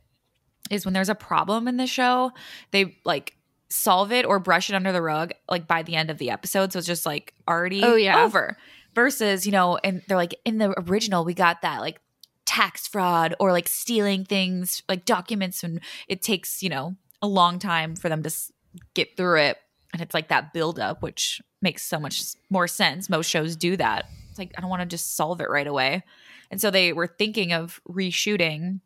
[0.68, 2.32] is when there's a problem in the show,
[2.72, 3.36] they like
[3.74, 6.72] solve it or brush it under the rug like by the end of the episode.
[6.72, 8.22] So it's just like already Oh, yeah.
[8.24, 8.56] over.
[8.94, 12.00] Versus, you know, and they're like in the original, we got that like
[12.46, 17.58] tax fraud or like stealing things like documents and it takes, you know, a long
[17.58, 18.52] time for them to s-
[18.94, 19.58] get through it.
[19.92, 23.08] And it's like that buildup, which makes so much more sense.
[23.08, 24.04] Most shows do that.
[24.30, 26.02] It's like, I don't want to just solve it right away.
[26.50, 28.80] And so they were thinking of reshooting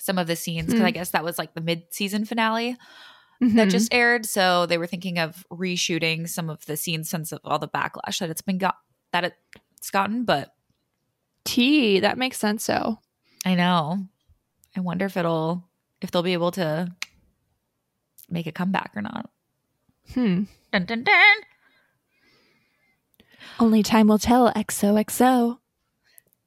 [0.00, 0.86] some of the scenes because Hmm.
[0.86, 2.76] I guess that was like the mid season finale
[3.42, 3.54] Mhm.
[3.54, 4.26] that just aired.
[4.26, 8.18] So they were thinking of reshooting some of the scenes since of all the backlash
[8.18, 8.76] that it's been got
[9.12, 9.24] that
[9.76, 10.24] it's gotten.
[10.24, 10.54] But
[11.44, 12.00] T.
[12.00, 12.64] That makes sense.
[12.64, 12.98] So
[13.44, 14.06] I know.
[14.76, 15.64] I wonder if it'll
[16.00, 16.92] if they'll be able to
[18.28, 19.30] make a comeback or not.
[20.14, 20.44] hmm.
[20.72, 21.36] Dun dun dun.
[23.60, 24.52] Only time will tell.
[24.52, 25.58] XOXO.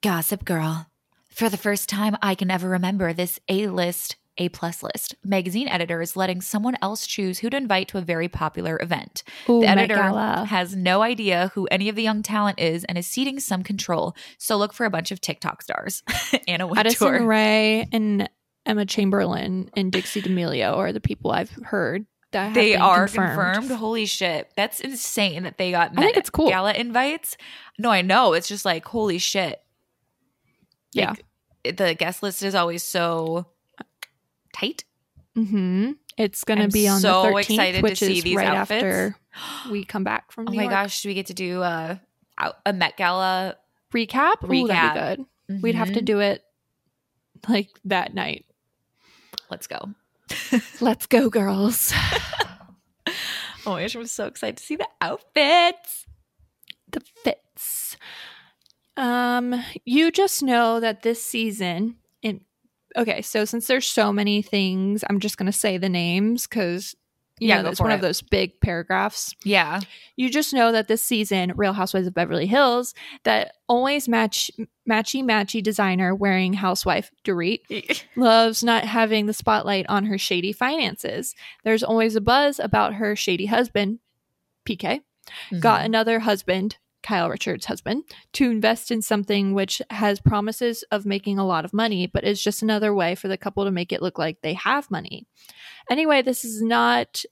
[0.02, 0.88] Gossip Girl.
[1.30, 5.68] For the first time I can ever remember, this A list, A plus list magazine
[5.68, 9.24] editor is letting someone else choose who to invite to a very popular event.
[9.50, 10.02] Ooh, The editor
[10.46, 14.16] has no idea who any of the young talent is and is ceding some control.
[14.38, 16.02] So look for a bunch of TikTok stars.
[16.48, 18.30] Anna Addison Rae and
[18.66, 23.56] Emma Chamberlain and Dixie D'Amelio are the people I've heard that have They are confirmed.
[23.58, 23.80] confirmed.
[23.80, 24.50] Holy shit.
[24.56, 26.48] That's insane that they got I think Met it's cool.
[26.48, 27.36] gala invites.
[27.78, 28.32] No, I know.
[28.34, 29.62] It's just like, holy shit.
[30.94, 31.16] Yeah.
[31.66, 33.48] Like, the guest list is always so
[34.54, 34.84] tight.
[35.38, 35.92] Mm-hmm.
[36.18, 38.48] It's going to be on so the 13th, excited to which see is these right
[38.48, 38.84] outfits.
[38.84, 39.16] after
[39.72, 40.74] we come back from Oh New my York.
[40.74, 42.02] gosh, do we get to do a
[42.66, 43.56] a Met Gala
[43.94, 44.44] Recap?
[44.52, 45.18] Ooh, that'd Recap.
[45.18, 45.24] be
[45.56, 45.62] good.
[45.62, 46.06] We'd have to Mhm.
[46.06, 46.44] do it
[47.48, 48.46] like that night.
[49.50, 49.90] Let's go.
[50.82, 51.94] Let's go, girls.
[53.64, 56.08] Oh my gosh, I'm so excited to see the outfits.
[56.92, 57.96] the fits.
[58.98, 62.42] Um, you just know that this season in
[62.96, 66.96] okay, so since there's so many things, I'm just gonna say the names because
[67.40, 67.96] you Yeah, know it's one it.
[67.96, 69.34] of those big paragraphs.
[69.44, 69.80] Yeah.
[70.16, 74.52] You just know that this season, Real Housewives of Beverly Hills, that always match
[74.88, 81.34] matchy matchy designer wearing housewife Dorit loves not having the spotlight on her shady finances.
[81.64, 84.00] There's always a buzz about her shady husband,
[84.68, 85.02] PK,
[85.60, 85.86] got mm-hmm.
[85.86, 91.46] another husband, Kyle Richards' husband, to invest in something which has promises of making a
[91.46, 94.18] lot of money, but is just another way for the couple to make it look
[94.18, 95.26] like they have money.
[95.90, 97.24] Anyway, this is not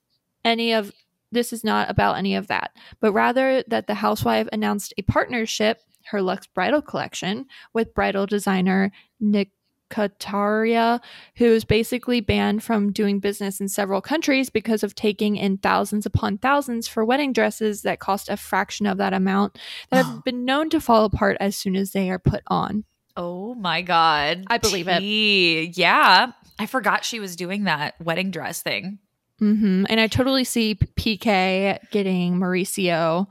[0.44, 0.92] any of
[1.32, 5.80] this is not about any of that, but rather that the housewife announced a partnership,
[6.06, 9.52] her Lux Bridal collection, with bridal designer Nick
[9.90, 11.00] Kataria,
[11.36, 16.06] who is basically banned from doing business in several countries because of taking in thousands
[16.06, 19.58] upon thousands for wedding dresses that cost a fraction of that amount
[19.90, 22.84] that have been known to fall apart as soon as they are put on.
[23.18, 24.46] Oh my god.
[24.48, 25.04] I believe it.
[25.04, 25.78] it.
[25.78, 26.32] Yeah.
[26.58, 29.00] I forgot she was doing that wedding dress thing.
[29.42, 29.86] Mm-hmm.
[29.90, 33.28] And I totally see PK getting Mauricio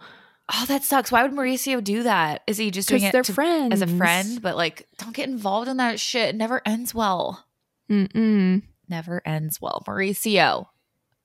[0.52, 1.12] Oh, that sucks.
[1.12, 2.42] Why would Mauricio do that?
[2.46, 4.40] Is he just doing it they're to- friends as a friend?
[4.40, 6.30] But like, don't get involved in that shit.
[6.30, 7.44] It never ends well.
[7.90, 8.62] Mm-mm.
[8.88, 9.82] Never ends well.
[9.86, 10.66] Mauricio,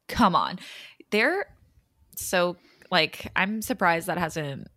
[0.09, 0.59] come on.
[1.11, 1.45] They're
[2.15, 2.57] so
[2.91, 4.67] like, I'm surprised that hasn't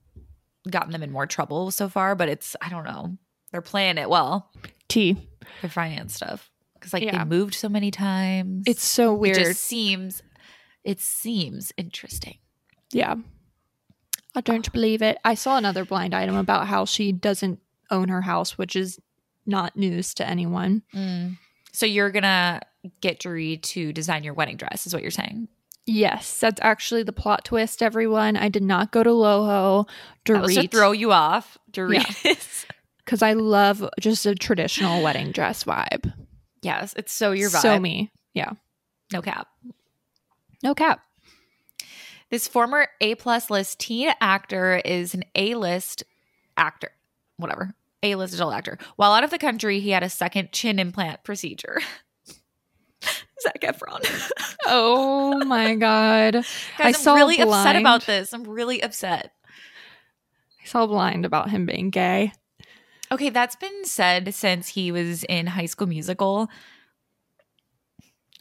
[0.70, 3.16] gotten them in more trouble so far, but it's, I don't know.
[3.52, 4.50] They're playing it well,
[4.88, 5.16] T.
[5.61, 6.50] their finance stuff.
[6.74, 7.18] Because like Yeah.
[7.18, 8.64] they moved so many times.
[8.66, 9.38] It's so weird.
[9.38, 10.22] It just seems,
[10.85, 12.38] it seems interesting.
[12.92, 13.16] Yeah.
[14.37, 15.18] I don't believe it.
[15.25, 18.99] I saw another blind item about how she doesn't own her house, which is
[19.46, 20.83] not news to anyone.
[20.94, 21.38] Mm.
[21.72, 22.61] So you're gonna
[23.01, 25.49] get Dree to design your wedding dress, is what you're saying?
[25.87, 28.37] Yes, that's actually the plot twist, everyone.
[28.37, 29.88] I did not go to Loho
[30.29, 31.57] was to throw you off.
[31.70, 32.66] Dorit.
[33.05, 36.12] because I love just a traditional wedding dress vibe.
[36.61, 37.62] yes, it's so your vibe.
[37.62, 38.11] So me.
[38.35, 38.53] Yeah.
[39.12, 39.46] No cap.
[40.62, 41.01] No cap.
[42.37, 46.05] This former A plus list teen actor is an A list
[46.59, 46.90] actor,
[47.38, 47.72] whatever,
[48.03, 48.77] A list adult actor.
[48.96, 51.81] While out of the country, he had a second chin implant procedure.
[53.40, 54.05] Zac Efron.
[54.66, 56.44] Oh my God.
[56.77, 58.35] Guys, I am really upset about this.
[58.35, 59.33] I'm really upset.
[60.62, 62.33] I saw blind about him being gay.
[63.11, 66.51] Okay, that's been said since he was in High School Musical.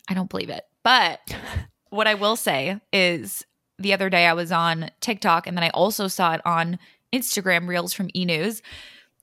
[0.10, 0.65] I don't believe it.
[0.84, 1.21] But
[1.91, 3.45] what I will say is
[3.79, 6.79] the other day I was on TikTok and then I also saw it on
[7.13, 8.61] Instagram Reels from E News.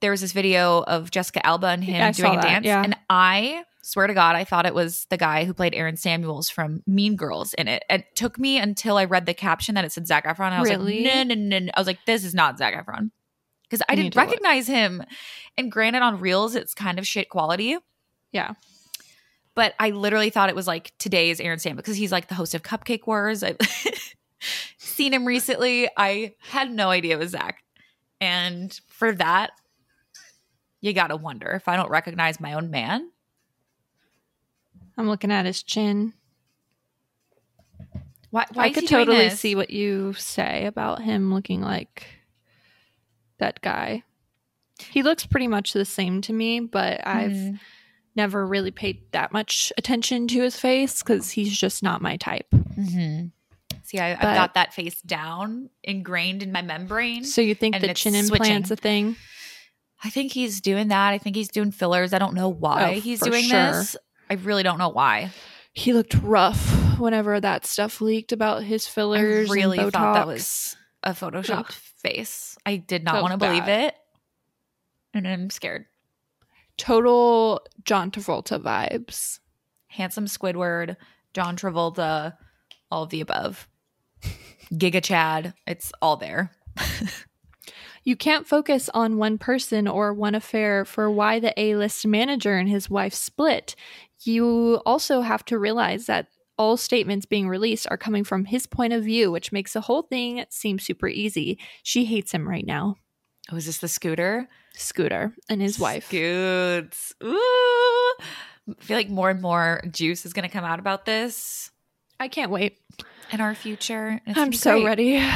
[0.01, 2.67] There was this video of Jessica Alba and him I saw doing a dance.
[2.67, 2.83] yeah.
[2.83, 6.49] And I swear to God, I thought it was the guy who played Aaron Samuels
[6.51, 7.83] from Mean Girls in it.
[7.89, 10.47] It took me until I read the caption that it said Zac Efron.
[10.47, 11.05] And I was Really?
[11.05, 11.71] like, no, no, no, no.
[11.75, 13.11] I was like, this is not Zac Efron.
[13.65, 14.27] Because I I didn't to look.
[14.29, 15.03] recognize him.
[15.57, 17.77] And granted, on Reels, it's kind of shit quality.
[18.33, 18.53] Yeah.
[19.55, 22.55] But I literally thought it was like today's Aaron Sam because he's like the host
[22.55, 23.43] of Cupcake Wars.
[23.43, 23.57] I've
[24.79, 25.89] seen him recently.
[25.97, 27.63] I had no idea it was Zach.
[28.21, 29.51] And for that,
[30.81, 33.11] you gotta wonder if I don't recognize my own man.
[34.97, 36.13] I'm looking at his chin.
[38.31, 42.07] Why, why I could totally see what you say about him looking like
[43.39, 44.03] that guy.
[44.91, 47.61] He looks pretty much the same to me, but I've Mhm.
[48.17, 52.49] never really paid that much attention to his face because he's just not my type.
[52.51, 53.33] Mhm.
[53.93, 57.25] See, I, I've got that face down, ingrained in my membrane.
[57.25, 58.47] So you think the chin switching.
[58.47, 59.17] implant's a thing?
[60.03, 61.11] I think he's doing that.
[61.11, 62.15] I think he's doing fillers.
[62.15, 63.73] I don't know why Oh, he's doing sure.
[63.73, 63.95] this.
[64.31, 65.31] I really don't know why.
[65.75, 69.51] He looked rough whenever that stuff leaked about his fillers.
[69.51, 71.73] I really and thought that was a photoshopped Ugh.
[71.99, 72.57] face.
[72.65, 73.95] I did not want to believe it.
[75.13, 75.85] And I'm scared.
[76.79, 79.39] Total John Travolta vibes.
[79.89, 80.97] Handsome Squidward,
[81.35, 82.39] John Travolta,
[82.91, 83.69] all of the above.
[84.73, 86.51] Giga Chad, it's all there.
[88.05, 92.57] You can't focus on one person or one affair for why the A list manager
[92.57, 93.77] and his wife split.
[94.25, 98.93] You also have to realize that all statements being released are coming from his point
[98.93, 101.59] of view, which makes the whole thing seem super easy.
[101.83, 102.97] She hates him right now.
[103.51, 104.49] Oh, is this the scooter?
[104.75, 106.07] Scooter and his wife.
[106.07, 107.15] Scoots.
[107.23, 108.15] Ooh.
[108.69, 111.73] I feel like more and more juice is going to come out about this
[112.23, 112.79] I can't wait.
[113.33, 114.21] In our future.
[114.27, 114.85] It's I'm so great.
[114.87, 115.29] ready.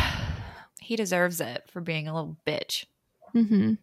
[0.80, 2.84] He deserves it for being a little bitch.
[3.34, 3.74] Mm-hmm.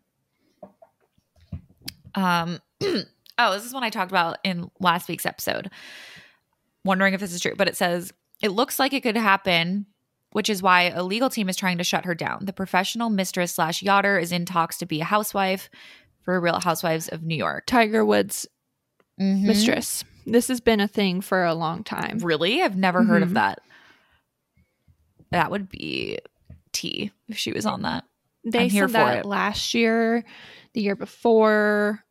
[2.15, 5.69] Um, oh, this is one I talked about in last week's episode.
[6.86, 9.86] Wondering if this is true, but it says it looks like it could happen,
[10.32, 12.45] which is why a legal team is trying to shut her down.
[12.45, 15.69] The professional mistress slash yachter is in talks to be a housewife
[16.21, 17.65] for Real Housewives of New York.
[17.65, 18.47] Tiger Woods
[19.19, 19.43] Mhm.
[19.43, 20.04] mistress.
[20.26, 22.19] This has been a thing for a long time.
[22.19, 23.34] Really, I've never heard of Mhm.
[23.34, 23.60] that.
[25.34, 26.19] That would be
[26.74, 28.06] tea if she was on that.
[28.46, 29.26] They I'm here said for that it.
[29.26, 30.24] last year,
[30.74, 32.04] the year before.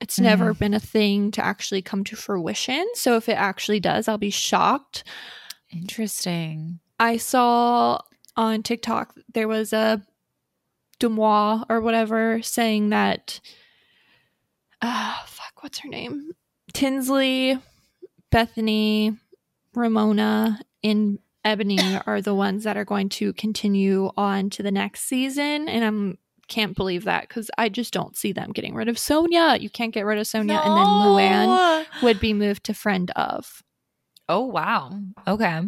[0.00, 2.86] It's never been a thing to actually come to fruition.
[2.94, 5.02] So if it actually does, I'll be shocked.
[5.72, 6.78] Interesting.
[7.00, 7.98] I saw
[8.36, 10.02] on TikTok there was a
[11.00, 13.40] Deuxmoi or whatever saying that
[14.82, 16.32] uh fuck, what's her name?
[16.72, 17.58] Tinsley,
[18.30, 19.18] Bethenny,
[19.74, 25.02] Ramona, and Ebony are the ones that are going to continue on to the next
[25.04, 25.68] season.
[25.68, 29.60] And I'm can't believe that because I just don't see them getting rid of Sonja.
[29.60, 33.62] You can't get rid of Sonja, and then Luann would be moved to friend of.
[34.28, 34.98] Oh wow.
[35.26, 35.60] Okay.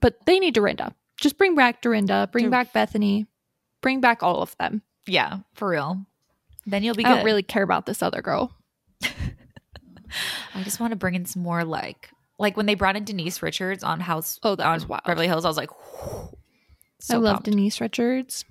[0.00, 0.94] But they need Dorinda.
[1.16, 2.28] Just bring back Dorinda.
[2.30, 3.26] Bring Dur- back Bethenny.
[3.82, 4.82] Bring back all of them.
[5.06, 6.06] Yeah, for real.
[6.66, 7.16] Then you'll be I good.
[7.16, 8.54] don't really care about this other girl.
[10.54, 13.42] I just want to bring in some more like like when they brought in Denise
[13.42, 15.02] Richards on House Oh, that on was wild.
[15.04, 15.44] Beverly Hills.
[15.44, 15.70] I was like,
[17.00, 17.44] so I love pumped.
[17.50, 18.44] Denise Richards.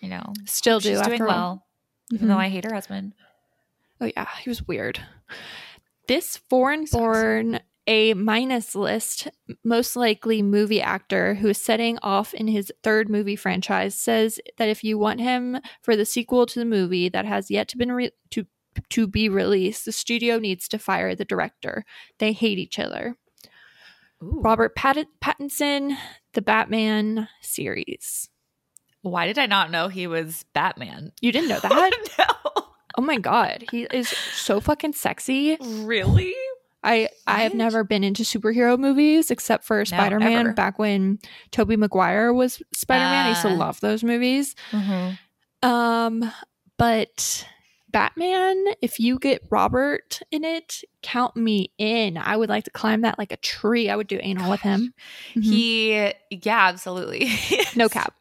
[0.00, 0.90] You know, Still do.
[0.90, 1.26] she's after doing all.
[1.28, 1.66] well,
[2.12, 2.30] even Mhm.
[2.30, 3.14] though I hate her husband.
[4.00, 5.00] Oh yeah, he was weird.
[6.06, 9.28] This foreign-born A minus list,
[9.64, 14.68] most likely movie actor who is setting off in his third movie franchise, says that
[14.68, 17.92] if you want him for the sequel to the movie that has yet to been
[17.92, 18.46] re- to
[18.90, 21.84] to be released, the studio needs to fire the director.
[22.18, 23.16] They hate each other.
[24.22, 24.40] Ooh.
[24.42, 25.96] Robert Pat- Pattinson,
[26.34, 28.28] the Batman series.
[29.02, 31.12] Why did I not know he was Batman?
[31.20, 31.92] You didn't know that?
[32.18, 32.24] no,
[32.98, 35.56] oh my god, he is so fucking sexy.
[35.60, 36.34] really?
[36.82, 40.54] I I have never been into superhero movies except for Spider Man.
[40.54, 41.18] Back when
[41.50, 43.54] Tobey Maguire was Spider Man, I used to Ah.
[43.54, 44.54] love those movies.
[45.62, 46.30] Um,
[46.78, 47.46] but
[47.96, 52.18] Batman, if you get Robert in it, count me in.
[52.18, 53.88] I would like to climb that like a tree.
[53.88, 54.92] I would do anal with him.
[55.34, 55.42] Mhm.
[55.42, 57.30] He, yeah, absolutely.
[57.74, 58.12] no cap.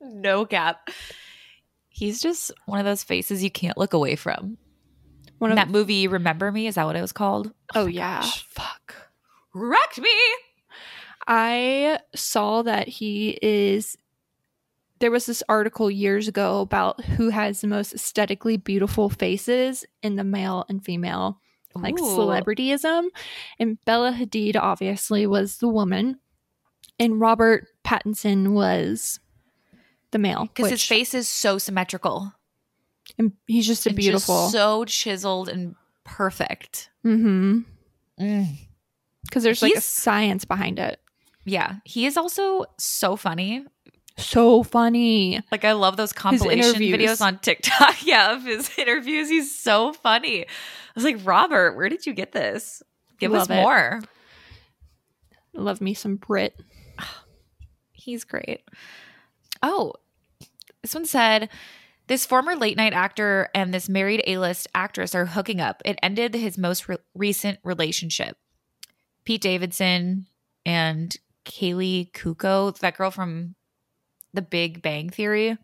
[0.00, 0.88] no cap.
[1.88, 4.56] He's just one of those faces you can't look away from.
[5.38, 7.52] One of that movie, Remember Me, is that what it was called?
[7.74, 8.46] oh my yeah, gosh.
[8.48, 8.94] fuck.
[9.52, 10.14] Wrecked me.
[11.26, 13.96] I saw that he is.
[15.00, 20.16] There was this article years ago about who has the most aesthetically beautiful faces in
[20.16, 21.40] the male and female
[21.74, 22.02] like Ooh.
[22.02, 23.08] celebrityism.
[23.58, 26.18] And Bella Hadid obviously was the woman,
[26.98, 29.20] and Robert Pattinson was
[30.10, 30.46] the male.
[30.46, 32.32] Because his face is so symmetrical.
[33.18, 34.48] and he's just a and just beautiful.
[34.48, 36.90] so chiseled and perfect.
[37.04, 37.60] mm-hmm.
[38.20, 38.56] Mm.
[39.24, 41.00] Because there's like a science behind it.
[41.44, 41.76] Yeah.
[41.84, 43.64] He is also so funny.
[44.18, 45.40] So funny.
[45.50, 47.96] Like I love those compilation videos on TikTok.
[48.04, 49.28] yeah, of his interviews.
[49.28, 50.42] He's so funny.
[50.44, 50.46] I
[50.94, 52.82] was like, Robert, where did you get this?
[53.18, 53.62] Give us Love it.
[53.62, 54.00] more.
[55.54, 56.54] Love me some Brit.
[57.92, 58.62] He's great.
[59.62, 59.94] Oh,
[60.82, 61.48] this one said
[62.08, 65.82] this former late night actor and this married A list actress are hooking up.
[65.84, 68.36] It ended his most re- recent relationship.
[69.24, 70.26] Pete Davidson
[70.64, 71.14] and
[71.44, 73.54] Kaley Cuoco, that girl from
[74.34, 75.56] The Big Bang Theory.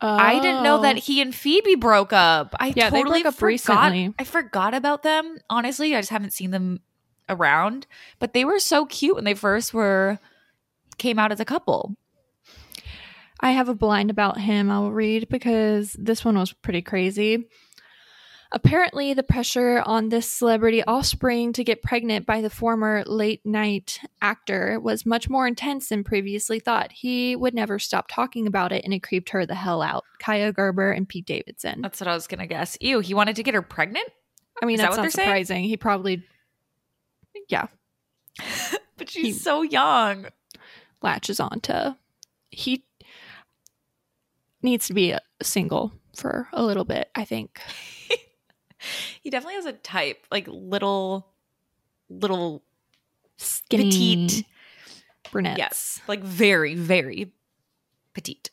[0.00, 1.00] I didn't know that Oh.
[1.00, 2.54] he and Phoebe broke up.
[2.60, 3.46] I Yeah, totally up forgot.
[3.46, 4.14] recently.
[4.18, 5.38] I forgot about them.
[5.50, 6.80] Honestly, I just haven't seen them
[7.28, 7.86] around.
[8.20, 10.20] But they were so cute when they first were
[10.98, 11.96] came out as a couple.
[13.40, 17.46] I have a blind about him I'll read because this one was pretty crazy.
[18.50, 24.00] Apparently, the pressure on this celebrity offspring to get pregnant by the former late night
[24.22, 26.90] actor was much more intense than previously thought.
[26.90, 30.04] He would never stop talking about it, and it creeped her the hell out.
[30.22, 31.82] Kaia Gerber and Pete Davidson.
[31.82, 32.78] That's what I was gonna guess.
[32.80, 34.08] Ew, he wanted to get her pregnant.
[34.62, 35.26] I mean, Is that that's what not they're saying?
[35.26, 35.64] surprising.
[35.64, 36.24] He probably,
[37.50, 37.66] yeah,
[38.96, 40.26] but she's He- so young.
[41.02, 41.96] latches on to.
[42.50, 42.82] He
[44.62, 47.10] needs to be a single for a little bit.
[47.14, 47.60] I think.
[49.22, 51.32] He definitely has a type, like little,
[52.08, 52.62] little
[53.36, 54.46] Skinny petite.
[55.30, 55.58] brunettes.
[55.58, 57.32] Yes, like very, very
[58.14, 58.50] petite,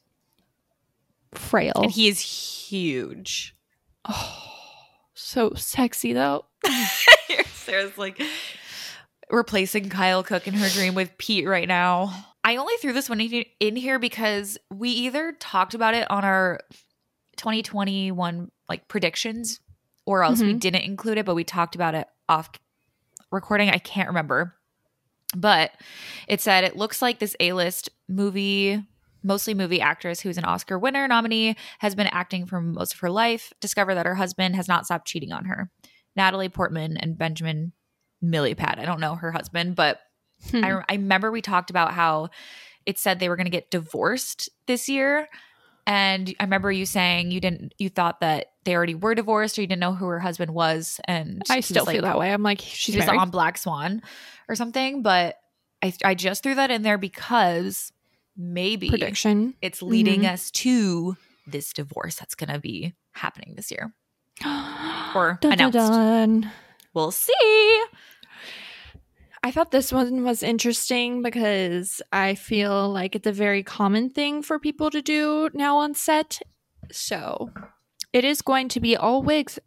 [1.33, 1.73] frail.
[1.75, 3.55] and he is huge.
[4.07, 4.43] oh,
[5.13, 6.45] so sexy though.
[7.53, 8.21] Sarah's like
[9.31, 12.13] replacing Kyle Cooke in her dream with Pete right now.
[12.43, 16.23] I only threw this one in in here because we either talked about it on
[16.23, 16.59] our
[17.37, 19.59] 2021 like predictions
[20.05, 20.59] or else we Mhm.
[20.59, 22.49] didn't include it, but we talked about it off
[23.31, 23.69] recording.
[23.69, 24.55] I can't remember.
[25.35, 25.71] But
[26.27, 28.83] it said it looks like this A-list movie
[29.23, 33.09] mostly movie actress who's an Oscar winner nominee has been acting for most of her
[33.09, 35.71] life discovered that her husband has not stopped cheating on her.
[36.15, 37.73] Natalie Portman and Benjamin
[38.23, 38.77] Millepied.
[38.77, 39.99] I don't know her husband, but
[40.51, 40.63] Hmm.
[40.63, 42.29] I, I remember we talked about how
[42.85, 45.27] it said they were going to get divorced this year.
[45.87, 49.61] And I remember you saying you didn't, you thought that they already were divorced or
[49.61, 50.99] you didn't know who her husband was.
[51.05, 52.31] And I still feel that way.
[52.33, 53.19] I'm like, she's was married.
[53.19, 54.01] on Black Swan
[54.49, 55.03] or something.
[55.03, 55.37] But
[55.83, 57.91] I, I just threw that in there because
[58.35, 59.53] maybe prediction.
[59.61, 60.33] it's leading Mhm.
[60.33, 61.15] us to
[61.45, 63.93] this divorce that's going to be happening this year.
[65.15, 65.77] Or Dun, dun, announced.
[65.93, 66.51] dun.
[66.93, 67.83] We'll see.
[69.45, 74.41] I thought this one was interesting because I feel like it's a very common thing
[74.41, 76.39] for people to do now on set.
[76.91, 77.51] So
[78.11, 79.59] it is going to be all wigs.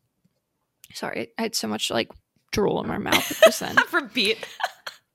[0.93, 2.11] Sorry, I had so much like
[2.51, 3.76] drool in my mouth just then.
[3.87, 4.45] From Pete.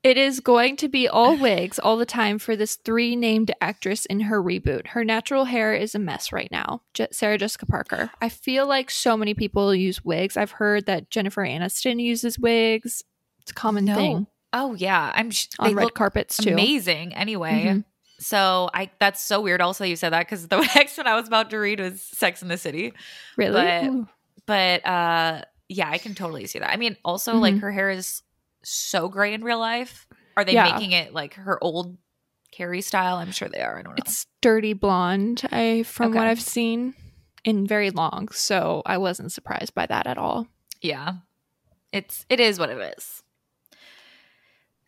[0.02, 4.06] It is going to be all wigs all the time for this three named actress
[4.06, 4.88] in her reboot.
[4.88, 6.84] Her natural hair is a mess right now.
[6.94, 8.12] Je- Sarah Jessica Parker.
[8.22, 10.38] I feel like so many people use wigs.
[10.38, 13.04] I've heard that Jennifer Aniston uses wigs.
[13.42, 13.96] It's a common No.
[13.96, 15.32] thing Oh yeah, I'm.
[15.32, 16.52] Sh- on they red look carpets too.
[16.52, 17.14] amazing.
[17.16, 17.86] Anyway, Mhm.
[18.20, 19.62] so I that's so weird.
[19.62, 22.42] Also, you said that because the next one I was about to read was Sex
[22.42, 22.94] in the City.
[23.38, 23.62] Really?
[23.62, 24.08] But- Ooh.
[24.46, 26.70] But uh yeah, I can totally see that.
[26.72, 27.62] I mean, also like Mhm.
[27.62, 28.22] her hair is
[28.64, 30.06] so gray in real life.
[30.38, 30.72] Are they Yeah.
[30.74, 31.98] making it like her old
[32.52, 33.16] Carrie style?
[33.16, 33.80] I'm sure they are.
[33.80, 34.04] I don't know.
[34.06, 35.42] It's dirty blonde.
[35.52, 36.94] I from what I've seen,
[37.46, 38.28] and very long.
[38.34, 40.48] So I wasn't surprised by that at all.
[40.82, 41.14] yeah,
[41.94, 43.23] it's it is what it is.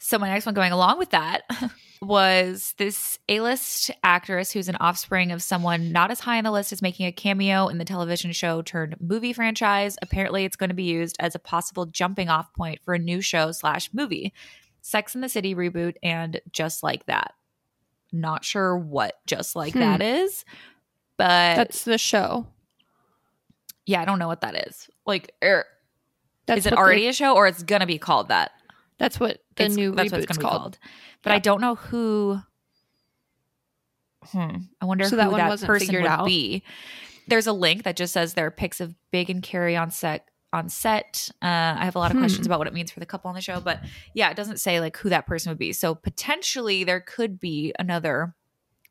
[0.08, 1.41] So my next one going along with that
[2.01, 6.72] was this A-list actress who's an offspring of someone not as high on the list
[6.72, 9.97] as making a cameo in the television show turned movie franchise.
[10.03, 13.20] Apparently, it's going to be used as a possible jumping off point for a new
[13.20, 14.32] show slash movie,
[14.84, 17.34] Sex in the City reboot, and just like that.
[18.12, 19.80] Not sure what just like Hmm.
[19.80, 20.45] that is,
[21.18, 22.45] but That's the show.
[23.88, 24.88] yeah, I don't know what that is.
[25.08, 25.66] Like, er,
[26.45, 28.51] That's is it the- already a show or it's gonna be called that?
[28.97, 30.39] that's what the It's- new that's what it's called.
[30.39, 30.80] be called.
[31.24, 32.39] But I don't know who.
[34.32, 34.56] Hmm.
[34.82, 36.26] I wonder So who that that, one wasn't person would out.
[36.26, 36.64] be.
[37.28, 40.28] There's a link that just says there are pics of Big and Carrie on set.
[40.53, 41.45] On set, uh,
[41.78, 42.22] I have a lot of Hmm.
[42.22, 43.82] questions about what it means for the couple on the show, but
[44.14, 45.74] yeah, it doesn't say like who that person would be.
[45.74, 48.36] So potentially there could be another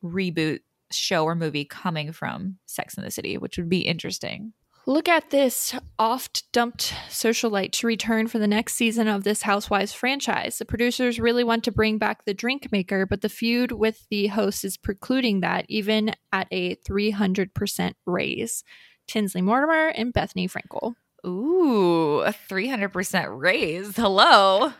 [0.02, 0.60] reboot
[0.90, 4.52] show or movie coming from Sex in the City, which would be interesting.
[4.86, 9.94] Look at this oft dumped socialite to return for the next season of this Housewives
[9.94, 10.58] franchise.
[10.58, 14.26] The producers really want to bring back the drink maker, but the feud with the
[14.26, 18.62] host is precluding that, even at a 300% raise.
[19.06, 20.94] Tinsley Mortimer and Bethenny Frankel.
[21.26, 23.96] Ooh, a 300% raise.
[23.96, 24.72] Hello.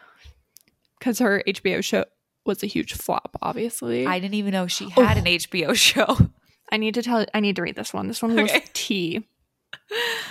[0.99, 2.05] Because her HBO show
[2.45, 4.07] was a huge flop, obviously.
[4.07, 5.03] I didn't even know she oh.
[5.03, 5.21] had Oh.
[5.21, 6.19] an HBO show.
[6.71, 8.09] I need to tell I need to read this one.
[8.09, 8.65] This one was Okay.
[8.75, 9.27] T.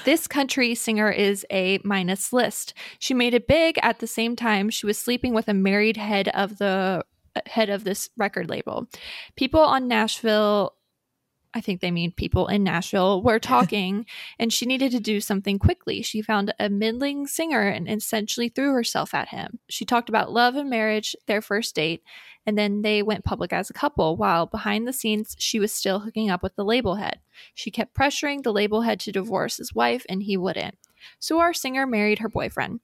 [0.06, 2.74] This country singer is a minus list.
[3.00, 6.28] She made it big at the same time she was sleeping with a married head
[6.30, 7.06] of the
[7.48, 8.88] head of this record label.
[9.36, 10.74] People on Nashville
[11.54, 14.06] I think they mean people in Nashville were talking
[14.39, 16.01] and she needed to do something quickly.
[16.01, 19.60] She found a middling singer and essentially threw herself at him.
[19.70, 22.04] She talked about love and marriage, their first date,
[22.45, 25.99] and then they went public as a couple while behind the scenes she was still
[25.99, 27.20] hooking up with the label head.
[27.54, 30.78] She kept pressuring the label head to divorce his wife and he wouldn't.
[31.20, 32.80] So our singer married her boyfriend.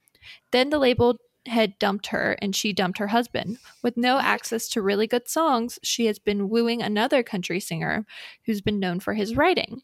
[0.52, 1.18] Then the label
[1.50, 3.58] head dumped her and she dumped her husband.
[3.82, 8.06] With no access to really good songs, she has been wooing another country singer
[8.46, 9.82] who's been known for his writing.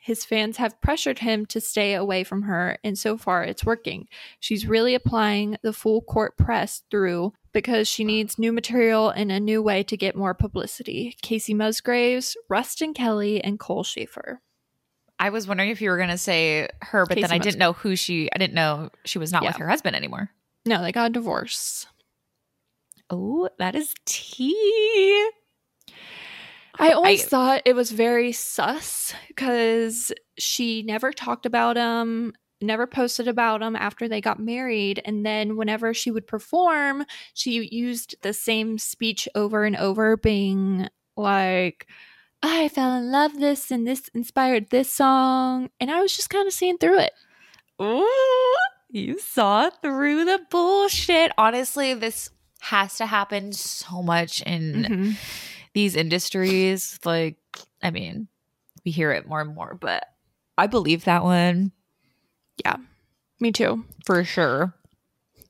[0.00, 4.06] His fans have pressured him to stay away from her, and so far it's working.
[4.38, 9.40] She's really applying the full court press through because she needs new material and a
[9.40, 11.16] new way to get more publicity.
[11.24, 14.38] Kacey Musgraves, Ruston Kelly, and Cole Schafer.
[15.18, 17.42] I was wondering if you were gonna say her, but Kacey then I Musgrave.
[17.42, 18.30] didn't know who she.
[18.32, 20.30] I didn't know she was not with her husband anymore.
[20.66, 21.86] No, they got a divorce.
[23.08, 25.30] Oh, that is tea.
[26.78, 32.86] I always I- thought it was very sus because she never talked about him, never
[32.86, 35.00] posted about him after they got married.
[35.04, 40.88] And then whenever she would perform, she used the same speech over and over, being
[41.16, 41.86] like,
[42.42, 45.70] I fell in love this and this inspired this song.
[45.80, 47.12] And I was just kind of seeing through it.
[47.80, 48.06] Ooh,
[48.88, 51.32] you saw through the bullshit.
[51.38, 52.30] Honestly, this
[52.60, 55.16] has to happen so much in Mhm.
[55.74, 56.98] these industries.
[57.04, 57.36] Like,
[57.82, 58.28] I mean,
[58.84, 60.04] we hear it more and more, but
[60.58, 61.72] I believe that one
[62.64, 62.76] Yeah,
[63.40, 63.84] Me too.
[64.06, 64.72] for sure.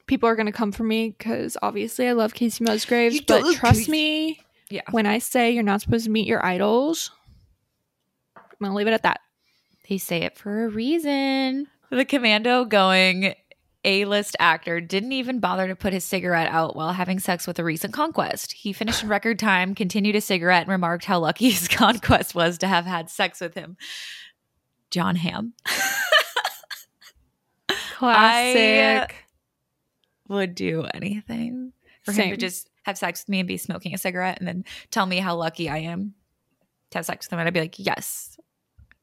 [0.06, 3.82] People are going to come for me because obviously I love Kacey Musgraves, but trust
[3.82, 3.88] Kacey.
[3.88, 4.82] me, Yeah.
[4.90, 7.10] when I say you're not supposed to meet your idols,
[8.36, 9.20] I'm going to leave it at that.
[9.88, 11.68] They say it for a reason.
[11.96, 13.34] The commando going
[13.82, 17.58] A list actor didn't even bother to put his cigarette out while having sex with
[17.58, 18.52] a recent conquest.
[18.52, 22.58] He finished in record time, continued his cigarette, and remarked how lucky his conquest was
[22.58, 23.78] to have had sex with him.
[24.90, 25.54] Jon Hamm
[27.94, 29.14] Classic.
[30.28, 31.72] would do anything
[32.02, 34.66] for him to just have sex with me and be smoking a cigarette and then
[34.90, 36.12] tell me how lucky I am
[36.90, 37.38] to have sex with him.
[37.38, 38.36] And I'd be like, yes,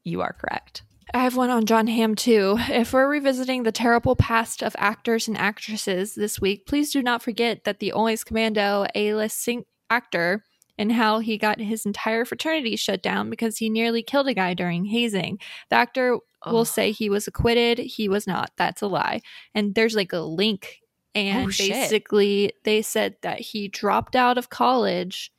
[0.04, 0.84] you are correct.
[1.14, 2.56] I have one on Jon Hamm too.
[2.58, 7.22] If we're revisiting the terrible past of actors and actresses this week, please do not
[7.22, 10.44] forget that the Always Commando A-list sing- actor
[10.76, 14.54] and how he got his entire fraternity shut down because he nearly killed a guy
[14.54, 15.38] during hazing.
[15.70, 17.78] The actor will say he was acquitted.
[17.78, 18.50] He was not.
[18.56, 19.20] That's a lie.
[19.54, 20.80] And there's like a link.
[21.14, 21.70] And Oh, shit.
[21.70, 25.32] basically, they said that he dropped out of college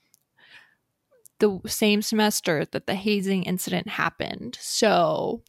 [1.39, 4.57] the same semester that the hazing incident happened.
[4.61, 5.43] So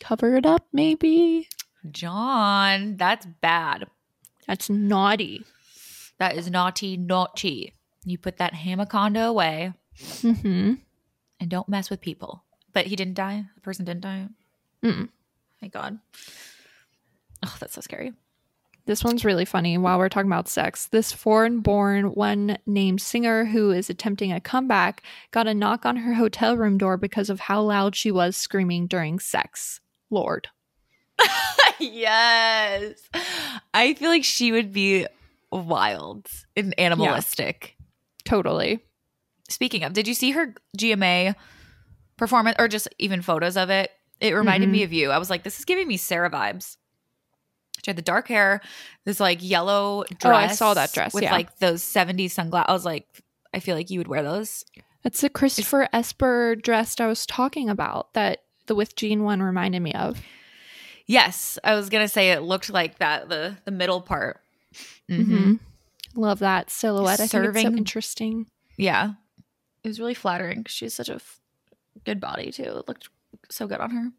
[0.00, 1.48] cover it up, maybe.
[1.90, 3.86] John, that's bad.
[4.46, 5.44] That's naughty.
[6.18, 7.74] That is naughty, naughty.
[8.04, 10.74] You put that hamaconda away Mm-hmm.
[11.40, 12.42] and don't mess with people.
[12.72, 13.44] But he didn't die.
[13.54, 14.28] The person didn't die.
[14.82, 15.08] Mm.
[15.60, 15.98] Thank God.
[17.44, 18.12] Oh, that's so scary.
[18.86, 20.86] This one's really funny while we're talking about sex.
[20.86, 25.96] This foreign born, one named singer who is attempting a comeback got a knock on
[25.96, 29.80] her hotel room door because of how loud she was screaming during sex.
[30.10, 30.48] Lorde.
[31.78, 32.94] yes.
[33.72, 35.06] I feel like she would be
[35.50, 37.76] wild and animalistic.
[38.24, 38.80] Totally.
[39.48, 41.34] Speaking of, did you see her GMA
[42.16, 43.90] performance or just even photos of it?
[44.20, 44.72] It reminded Mhm.
[44.72, 45.10] me of you.
[45.10, 46.76] I was like, this is giving me Sarah vibes.
[47.84, 48.62] She had the dark hair,
[49.04, 50.24] this like yellow dress.
[50.24, 51.32] Oh, I saw that dress, with yeah.
[51.32, 52.66] like those 70s sunglasses.
[52.68, 53.06] I was like,
[53.52, 54.64] I feel like you would wear those.
[55.02, 59.80] That's the Christopher Esber dress I was talking about that the with Jean one reminded
[59.80, 60.20] me of.
[61.06, 64.40] Yes, I was gonna say it looked like that the the middle part.
[65.10, 65.18] Mhm.
[65.26, 65.52] Mm-hmm.
[66.20, 67.14] Love that silhouette.
[67.20, 68.46] I think it's so Serving- interesting.
[68.76, 69.12] Yeah,
[69.82, 70.64] it was really flattering.
[70.68, 71.40] She's such a f-
[72.04, 72.62] good body too.
[72.64, 73.08] It looked
[73.50, 74.10] so good on her.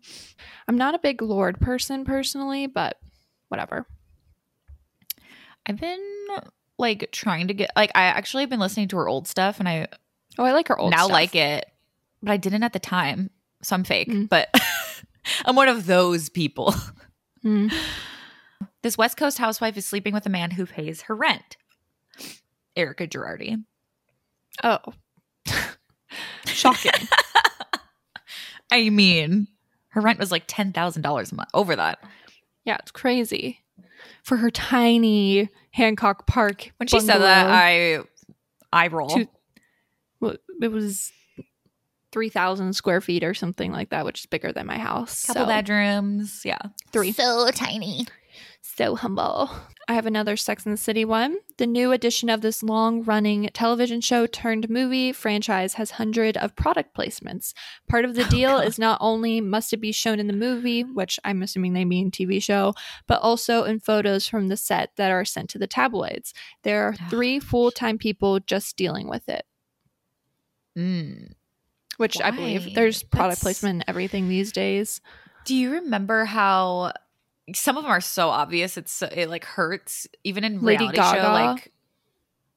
[0.68, 3.00] I'm not a big Lorde person personally, but
[3.50, 3.88] whatever.
[5.66, 6.00] I've been
[6.78, 9.68] like trying to get like I actually have been listening to her old stuff and
[9.68, 9.88] I
[10.38, 11.12] Oh, I like her old now stuff.
[11.12, 11.66] like it,
[12.22, 13.30] but I didn't at the time,
[13.62, 14.10] so I'm fake.
[14.10, 14.30] Mm.
[14.30, 14.50] But
[15.46, 16.74] I'm one of those people.
[17.44, 17.72] Mm.
[18.82, 21.58] This West Coast housewife is sleeping with a man who pays her rent.
[22.76, 23.64] Erika Girardi.
[24.64, 24.80] Oh.
[26.48, 26.92] Shocking.
[28.72, 29.48] I mean,
[29.90, 31.50] her rent was like ten thousand dollars a month.
[31.54, 32.00] Over that.
[32.64, 33.60] yeah, it's crazy.
[34.24, 36.72] For her tiny Hancock Park.
[36.78, 38.00] When she said that, I
[38.74, 39.10] I roll.
[39.10, 39.28] Two-
[40.20, 41.12] well, it was
[42.16, 45.26] 3,000 square feet or something like that, which is bigger than my house.
[45.26, 46.44] couple so, bedrooms.
[46.46, 46.60] Yeah.
[46.94, 47.12] Three.
[47.12, 48.06] So tiny.
[48.62, 49.50] So humble.
[49.90, 51.36] I have another Sex and the City one.
[51.58, 56.56] The new edition of this long running television show turned movie franchise has hundred of
[56.56, 57.54] product placements.
[57.90, 58.66] Part of the Oh, deal God.
[58.68, 62.12] is not only must it be shown in the movie, which I'm assuming they mean
[62.12, 62.74] TV show,
[63.08, 66.34] but also in photos from the set that are sent to the tabloids.
[66.64, 69.44] There are three full time people just dealing with it.
[70.78, 71.34] Mm.
[71.98, 75.02] Which I believe there's product That's- placement in everything these days.
[75.46, 76.94] Do you remember how
[77.54, 78.78] some of them are so obvious?
[78.78, 81.14] It's so, it like hurts even in Lady reality show.
[81.14, 81.30] Gaga.
[81.32, 81.72] Like,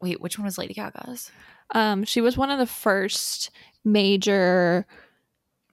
[0.01, 1.30] wait, which one was Lady Gaga's?
[1.74, 3.51] Um, she was one of the first
[3.84, 4.86] major,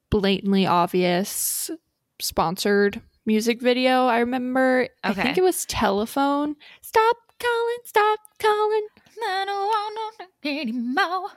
[0.10, 1.72] blatantly obvious
[2.20, 4.06] sponsored music video.
[4.08, 4.90] I remember.
[5.06, 5.22] Okay.
[5.22, 6.56] I think it was Telephone.
[6.82, 8.88] Stop calling, stop calling.
[9.24, 11.30] I don't want no anymore.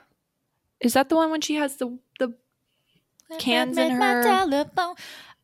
[0.81, 2.33] Is that the one when she has the the
[3.39, 4.21] cans in her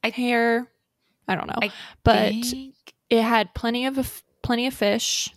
[0.10, 0.68] hair.
[1.28, 1.72] I don't know, I
[2.04, 2.76] but think-
[3.10, 5.30] it had plenty of plenty of fish,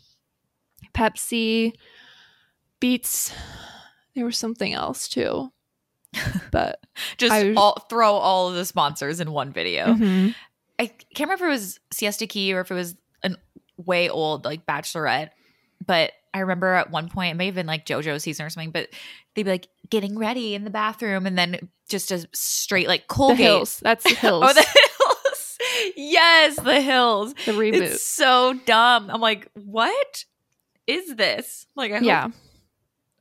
[0.94, 1.72] Pepsi,
[2.80, 3.32] Beats.
[4.14, 5.52] There was something else too,
[6.52, 6.80] but
[7.16, 9.86] just I- all, throw all of the sponsors in one video.
[9.94, 10.34] mhm.
[10.80, 13.36] I can't remember if it was Siesta Key or if it was an
[13.76, 15.30] way old like Bachelorette,
[15.88, 18.70] but I remember at one point it may have been like JoJo season or something,
[18.70, 18.90] but
[19.34, 23.14] they'd be like getting ready in the bathroom and then just a straight like the
[23.14, 23.38] Colgate.
[23.38, 23.80] hills.
[23.82, 24.44] That's the hills.
[24.46, 25.58] Oh, the hills.
[25.96, 27.34] yes, the hills.
[27.46, 27.80] the reboot.
[27.80, 29.10] It's so dumb.
[29.10, 30.24] I'm like, what
[30.86, 31.66] is this?
[31.74, 32.28] Like, I hope, yeah,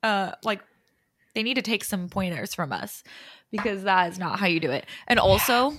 [0.04, 0.62] uh, like
[1.34, 3.04] they need to take some pointers from us
[3.52, 4.86] because that is not how you do it.
[5.08, 5.74] And also,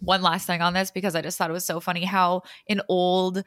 [0.00, 2.82] one last thing on this because I just thought it was so funny how in
[2.88, 3.42] old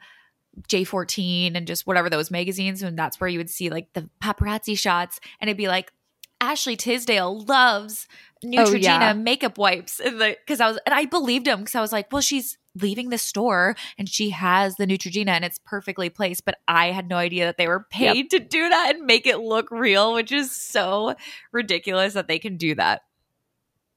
[0.68, 4.78] J14 and just whatever those magazines, and that's where you would see like the paparazzi
[4.78, 5.92] shots, and it'd be like
[6.40, 8.06] Ashley Tisdale loves
[8.44, 9.12] Neutrogena Oh, yeah.
[9.14, 12.58] makeup wipes, because I was and I believed him because I was like, well, she's
[12.80, 17.08] leaving the store and she has the Neutrogena and it's perfectly placed, but I had
[17.08, 20.32] no idea that they were paid to do that and make it look real, which
[20.32, 21.14] is so
[21.52, 23.02] ridiculous that they can do that.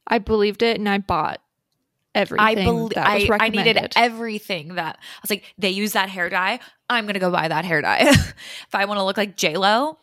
[0.05, 1.41] I believed it and I bought
[2.17, 2.45] everything.
[2.45, 6.59] I believe I, I needed everything that I was like, they use that hair dye.
[6.89, 7.99] I'm gonna go buy that hair dye.
[8.09, 9.97] if I want to look like J Lo,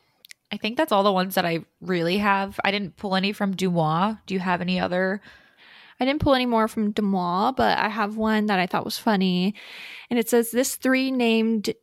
[0.52, 2.60] I think that's all the ones that I really have.
[2.64, 4.20] I didn't pull any from Deuxmoi.
[4.26, 5.20] Do you have any other?
[5.98, 8.98] I didn't pull any more from Deuxmoi, but I have one that I thought was
[8.98, 9.54] funny.
[10.10, 11.74] And it says this three named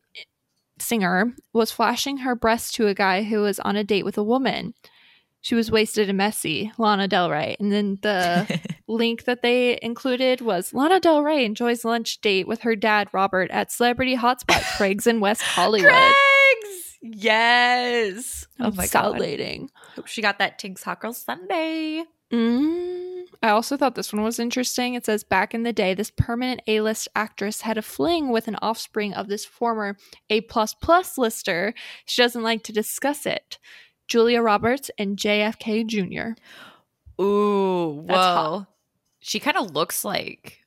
[0.80, 4.24] singer was flashing her breasts to a guy who was on a date with a
[4.24, 4.74] woman.
[5.42, 7.56] She was wasted and messy, Lana Del Rey.
[7.60, 12.62] And then the link that they included was Lana Del Rey enjoys lunch date with
[12.62, 15.92] her dad, Robert, at Celebrity Hotspot, Craig's in West Hollywood.
[15.92, 16.98] Craig's!
[17.02, 18.46] Yes.
[18.60, 19.16] Oh my god.
[19.16, 19.70] salivating.
[19.96, 22.04] Hope she got that Tiggs Hot Girl Sunday.
[22.32, 24.94] Mm, I also thought this one was interesting.
[24.94, 28.48] It says back in the day, this permanent A list actress had a fling with
[28.48, 29.98] an offspring of this former
[30.30, 31.74] A plus plus lister.
[32.06, 33.58] She doesn't like to discuss it.
[34.08, 36.42] Julia Roberts and JFK Jr.
[37.22, 38.16] Ooh, whoa.
[38.16, 38.68] Hot.
[39.20, 40.60] She kind of looks like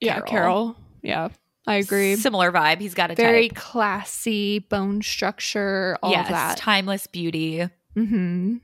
[0.00, 0.26] Yeah, Carol.
[0.26, 0.76] Carol.
[1.02, 1.28] Yeah,
[1.66, 2.16] I agree.
[2.16, 2.80] Similar vibe.
[2.80, 3.56] He's got a Very type.
[3.56, 6.56] classy bone structure, all yes, of that.
[6.58, 8.56] timeless beauty mm-hmm.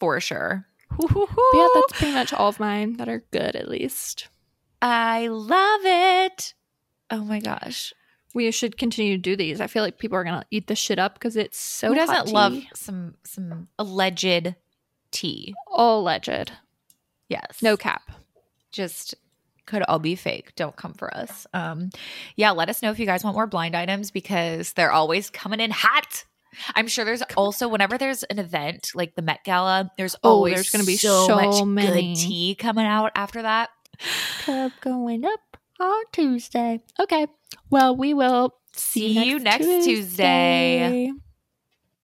[0.00, 0.66] for sure.
[1.00, 4.28] Yeah, that's pretty much all of mine that are good, at least.
[4.82, 6.54] I love it.
[7.10, 7.92] Oh my gosh.
[8.34, 9.60] We should continue to do these.
[9.60, 11.88] I feel like people are gonna eat this shit up because it's so.
[11.88, 12.32] Who doesn't tea.
[12.32, 14.54] love some some alleged
[15.10, 15.54] tea?
[15.70, 16.52] all alleged?
[17.28, 17.62] Yes.
[17.62, 18.02] No cap.
[18.70, 19.14] just
[19.66, 20.54] could all be fake.
[20.56, 21.46] Don't come for us.
[21.52, 21.90] Um
[22.36, 25.60] yeah, let us know if you guys want more blind items because they're always coming
[25.60, 26.24] in hot.
[26.74, 30.54] I'm sure there's also whenever there's an event like the Met Gala, there's Oh, always
[30.54, 32.14] there's gonna be so, so much many.
[32.14, 33.68] good tea coming out after that.
[34.44, 35.40] Club going up
[35.80, 36.80] on Tuesday.
[36.98, 37.26] Okay.
[37.70, 41.12] Well, we will See you next Tuesday.